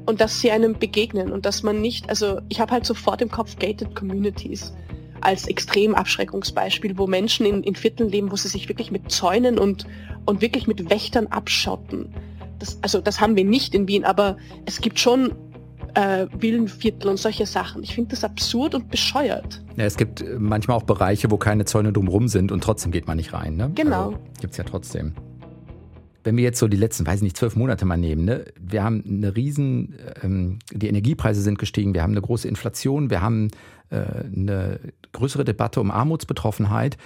[0.06, 3.32] und dass sie einem begegnen und dass man nicht, also ich habe halt sofort im
[3.32, 4.74] Kopf gated communities
[5.22, 9.86] als Extremabschreckungsbeispiel, wo Menschen in, in Vierteln leben, wo sie sich wirklich mit Zäunen und,
[10.26, 12.14] und wirklich mit Wächtern abschotten.
[12.60, 15.34] Das, also das haben wir nicht in Wien, aber es gibt schon
[15.96, 17.84] äh, Villenviertel und solche Sachen.
[17.84, 19.62] Ich finde das absurd und bescheuert.
[19.78, 23.08] Ja, es gibt äh, manchmal auch Bereiche, wo keine Zäune drumherum sind und trotzdem geht
[23.08, 23.56] man nicht rein.
[23.56, 23.72] Ne?
[23.76, 24.08] Genau.
[24.08, 25.14] Also, gibt es ja trotzdem.
[26.24, 28.46] Wenn wir jetzt so die letzten, weiß ich nicht, zwölf Monate mal nehmen, ne?
[28.60, 33.22] wir haben eine riesen, ähm, die Energiepreise sind gestiegen, wir haben eine große Inflation, wir
[33.22, 33.50] haben
[33.90, 34.80] äh, eine
[35.12, 36.98] größere Debatte um Armutsbetroffenheit.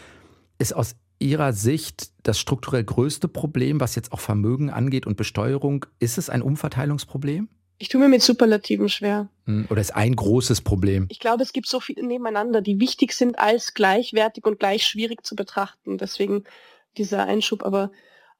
[0.58, 5.86] Ist aus Ihrer Sicht das strukturell größte Problem, was jetzt auch Vermögen angeht und Besteuerung,
[5.99, 7.47] ist es ein Umverteilungsproblem?
[7.78, 9.30] Ich tue mir mit Superlativen schwer.
[9.45, 11.08] Hm, oder ist ein großes Problem?
[11.10, 15.25] Ich glaube, es gibt so viele nebeneinander, die wichtig sind als gleichwertig und gleich schwierig
[15.25, 15.97] zu betrachten.
[15.97, 16.45] Deswegen
[16.97, 17.63] dieser Einschub.
[17.63, 17.91] Aber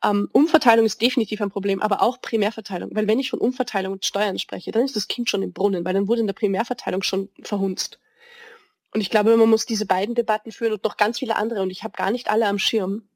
[0.06, 2.92] ähm, Umverteilung ist definitiv ein Problem, aber auch Primärverteilung.
[2.94, 5.84] Weil wenn ich von Umverteilung und Steuern spreche, dann ist das Kind schon im Brunnen,
[5.84, 8.00] weil dann wurde in der Primärverteilung schon verhunzt.
[8.94, 11.62] Und ich glaube, man muss diese beiden Debatten führen und noch ganz viele andere.
[11.62, 13.08] Und ich habe gar nicht alle am Schirm.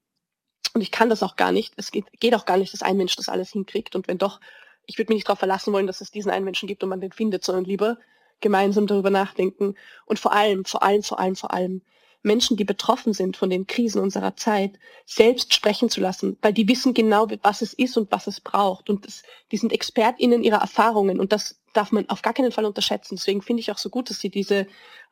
[0.74, 1.72] Und ich kann das auch gar nicht.
[1.76, 3.96] Es geht, geht auch gar nicht, dass ein Mensch das alles hinkriegt.
[3.96, 4.40] Und wenn doch,
[4.86, 7.00] ich würde mich nicht darauf verlassen wollen, dass es diesen einen Menschen gibt und man
[7.00, 7.98] den findet, sondern lieber
[8.40, 9.74] gemeinsam darüber nachdenken.
[10.06, 11.82] Und vor allem, vor allem, vor allem, vor allem
[12.22, 16.68] Menschen, die betroffen sind von den Krisen unserer Zeit, selbst sprechen zu lassen, weil die
[16.68, 18.90] wissen genau, was es ist und was es braucht.
[18.90, 22.66] Und das, die sind ExpertInnen ihrer Erfahrungen und das darf man auf gar keinen Fall
[22.66, 23.16] unterschätzen.
[23.16, 24.66] Deswegen finde ich auch so gut, dass Sie diese,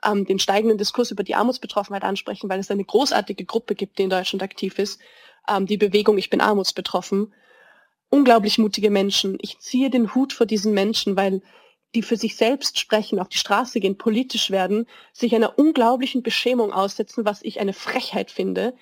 [0.05, 4.03] ähm, den steigenden Diskurs über die Armutsbetroffenheit ansprechen, weil es eine großartige Gruppe gibt, die
[4.03, 5.01] in Deutschland aktiv ist,
[5.49, 7.33] ähm, die Bewegung Ich bin armutsbetroffen.
[8.11, 9.39] Unglaublich mutige Menschen.
[9.41, 11.43] Ich ziehe den Hut vor diesen Menschen, weil
[11.95, 16.73] die für sich selbst sprechen, auf die Straße gehen, politisch werden, sich einer unglaublichen Beschämung
[16.73, 18.75] aussetzen, was ich eine Frechheit finde,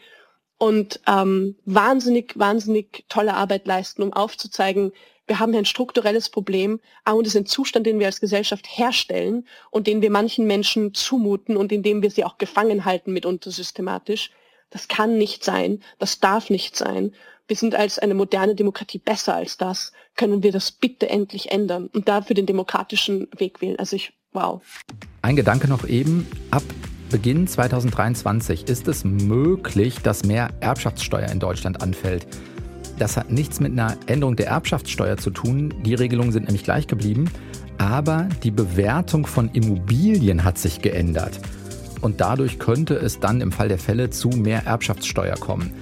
[0.58, 4.92] und ähm, wahnsinnig, wahnsinnig tolle Arbeit leisten, um aufzuzeigen,
[5.26, 8.66] wir haben hier ein strukturelles Problem, und es ist ein Zustand, den wir als Gesellschaft
[8.68, 13.12] herstellen und den wir manchen Menschen zumuten und in dem wir sie auch gefangen halten
[13.12, 14.30] mitunter systematisch.
[14.70, 17.12] Das kann nicht sein, das darf nicht sein
[17.48, 21.88] wir sind als eine moderne Demokratie besser als das, können wir das bitte endlich ändern
[21.92, 23.78] und dafür den demokratischen Weg wählen.
[23.78, 24.62] Also ich, wow.
[25.22, 26.62] Ein Gedanke noch eben, ab
[27.10, 32.26] Beginn 2023 ist es möglich, dass mehr Erbschaftssteuer in Deutschland anfällt.
[32.98, 35.72] Das hat nichts mit einer Änderung der Erbschaftssteuer zu tun.
[35.84, 37.30] Die Regelungen sind nämlich gleich geblieben.
[37.78, 41.38] Aber die Bewertung von Immobilien hat sich geändert.
[42.00, 45.72] Und dadurch könnte es dann im Fall der Fälle zu mehr Erbschaftssteuer kommen.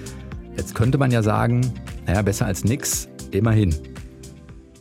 [0.56, 1.72] Jetzt könnte man ja sagen,
[2.06, 3.74] naja, besser als nix, immerhin.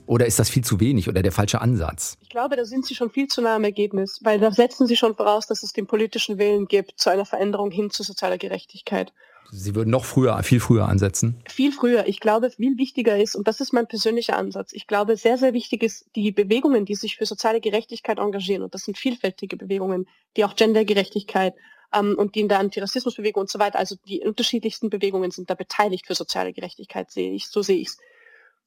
[0.05, 2.17] Oder ist das viel zu wenig oder der falsche Ansatz?
[2.21, 4.95] Ich glaube, da sind Sie schon viel zu nah am Ergebnis, weil da setzen Sie
[4.95, 9.13] schon voraus, dass es den politischen Willen gibt zu einer Veränderung hin zu sozialer Gerechtigkeit.
[9.51, 11.41] Sie würden noch früher, viel früher ansetzen?
[11.47, 12.07] Viel früher.
[12.07, 15.53] Ich glaube, viel wichtiger ist, und das ist mein persönlicher Ansatz, ich glaube, sehr, sehr
[15.53, 20.07] wichtig ist, die Bewegungen, die sich für soziale Gerechtigkeit engagieren, und das sind vielfältige Bewegungen,
[20.37, 21.53] die auch Gendergerechtigkeit,
[21.93, 25.55] ähm, und die in der Antirassismusbewegung und so weiter, also die unterschiedlichsten Bewegungen sind da
[25.55, 27.97] beteiligt für soziale Gerechtigkeit, sehe ich, so sehe ich es.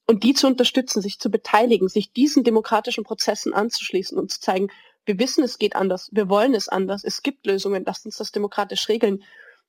[0.07, 4.69] Und die zu unterstützen, sich zu beteiligen, sich diesen demokratischen Prozessen anzuschließen und zu zeigen,
[5.05, 8.33] wir wissen, es geht anders, wir wollen es anders, es gibt Lösungen, lasst uns das
[8.33, 9.23] demokratisch regeln,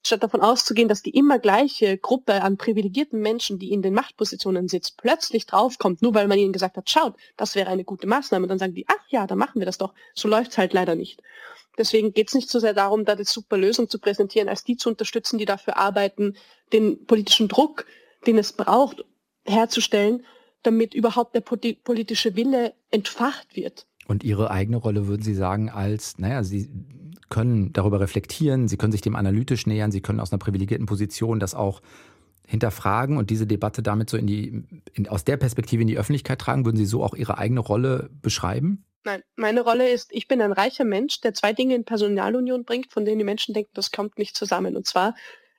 [0.08, 4.68] statt davon auszugehen, dass die immer gleiche Gruppe an privilegierten Menschen, die in den Machtpositionen
[4.68, 8.44] sitzt, plötzlich draufkommt, nur weil man ihnen gesagt hat, schaut, das wäre eine gute Maßnahme.
[8.44, 9.94] Und dann sagen die, ach ja, dann machen wir das doch.
[10.14, 11.22] So läuft's halt leider nicht.
[11.78, 14.78] Deswegen geht es nicht so sehr darum, da die super Lösung zu präsentieren, als die
[14.78, 16.36] zu unterstützen, die dafür arbeiten,
[16.74, 17.86] den politischen Druck,
[18.26, 19.06] den es braucht,
[19.46, 20.26] herzustellen,
[20.64, 23.86] damit überhaupt der politische Wille entfacht wird.
[24.08, 26.70] Und Ihre eigene Rolle würden Sie sagen als, naja, Sie
[27.30, 31.40] können darüber reflektieren, Sie können sich dem analytisch nähern, Sie können aus einer privilegierten Position
[31.40, 31.82] das auch
[32.48, 36.40] hinterfragen und diese Debatte damit so in die, in, aus der Perspektive in die Öffentlichkeit
[36.40, 36.66] tragen.
[36.66, 38.86] Würden Sie so auch Ihre eigene Rolle beschreiben?
[39.04, 42.92] Nein, meine Rolle ist, ich bin ein reicher Mensch, der zwei Dinge in Personalunion bringt,
[42.92, 44.76] von denen die Menschen denken, das kommt nicht zusammen.
[44.76, 45.16] Und zwar,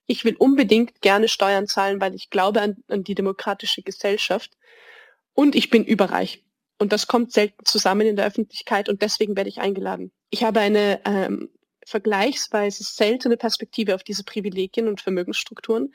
[0.07, 4.57] ich will unbedingt gerne Steuern zahlen, weil ich glaube an, an die demokratische Gesellschaft.
[5.35, 6.43] Und ich bin überreich.
[6.79, 10.13] Und das kommt selten zusammen in der Öffentlichkeit und deswegen werde ich eingeladen.
[10.31, 11.51] Ich habe eine ähm,
[11.85, 15.93] vergleichsweise seltene Perspektive auf diese Privilegien und Vermögensstrukturen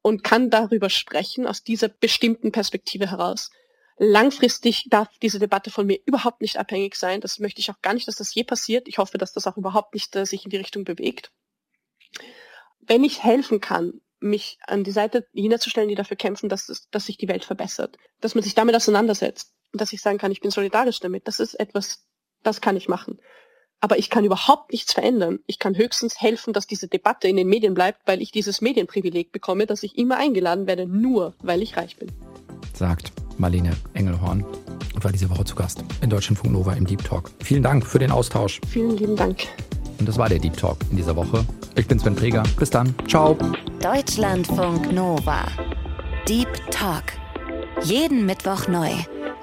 [0.00, 3.50] und kann darüber sprechen aus dieser bestimmten Perspektive heraus.
[3.96, 7.20] Langfristig darf diese Debatte von mir überhaupt nicht abhängig sein.
[7.20, 8.88] Das möchte ich auch gar nicht, dass das je passiert.
[8.88, 11.30] Ich hoffe, dass das auch überhaupt nicht äh, sich in die Richtung bewegt.
[12.80, 16.88] Wenn ich helfen kann, mich an die Seite jener zu stellen, die dafür kämpfen, dass,
[16.90, 20.40] dass sich die Welt verbessert, dass man sich damit auseinandersetzt dass ich sagen kann, ich
[20.40, 22.06] bin solidarisch damit, das ist etwas,
[22.42, 23.18] das kann ich machen.
[23.80, 25.40] Aber ich kann überhaupt nichts verändern.
[25.46, 29.30] Ich kann höchstens helfen, dass diese Debatte in den Medien bleibt, weil ich dieses Medienprivileg
[29.30, 32.10] bekomme, dass ich immer eingeladen werde, nur weil ich reich bin.
[32.72, 34.44] Sagt Marlene Engelhorn
[34.94, 37.30] und war diese Woche zu Gast in Deutschlandfunk Nova im Deep Talk.
[37.42, 38.60] Vielen Dank für den Austausch.
[38.68, 39.42] Vielen lieben Dank.
[39.98, 41.44] Und das war der Deep Talk in dieser Woche.
[41.76, 42.42] Ich bin Sven Preger.
[42.58, 42.94] Bis dann.
[43.08, 43.36] Ciao.
[43.80, 45.46] Deutschlandfunk Nova.
[46.28, 47.04] Deep Talk.
[47.82, 48.90] Jeden Mittwoch neu.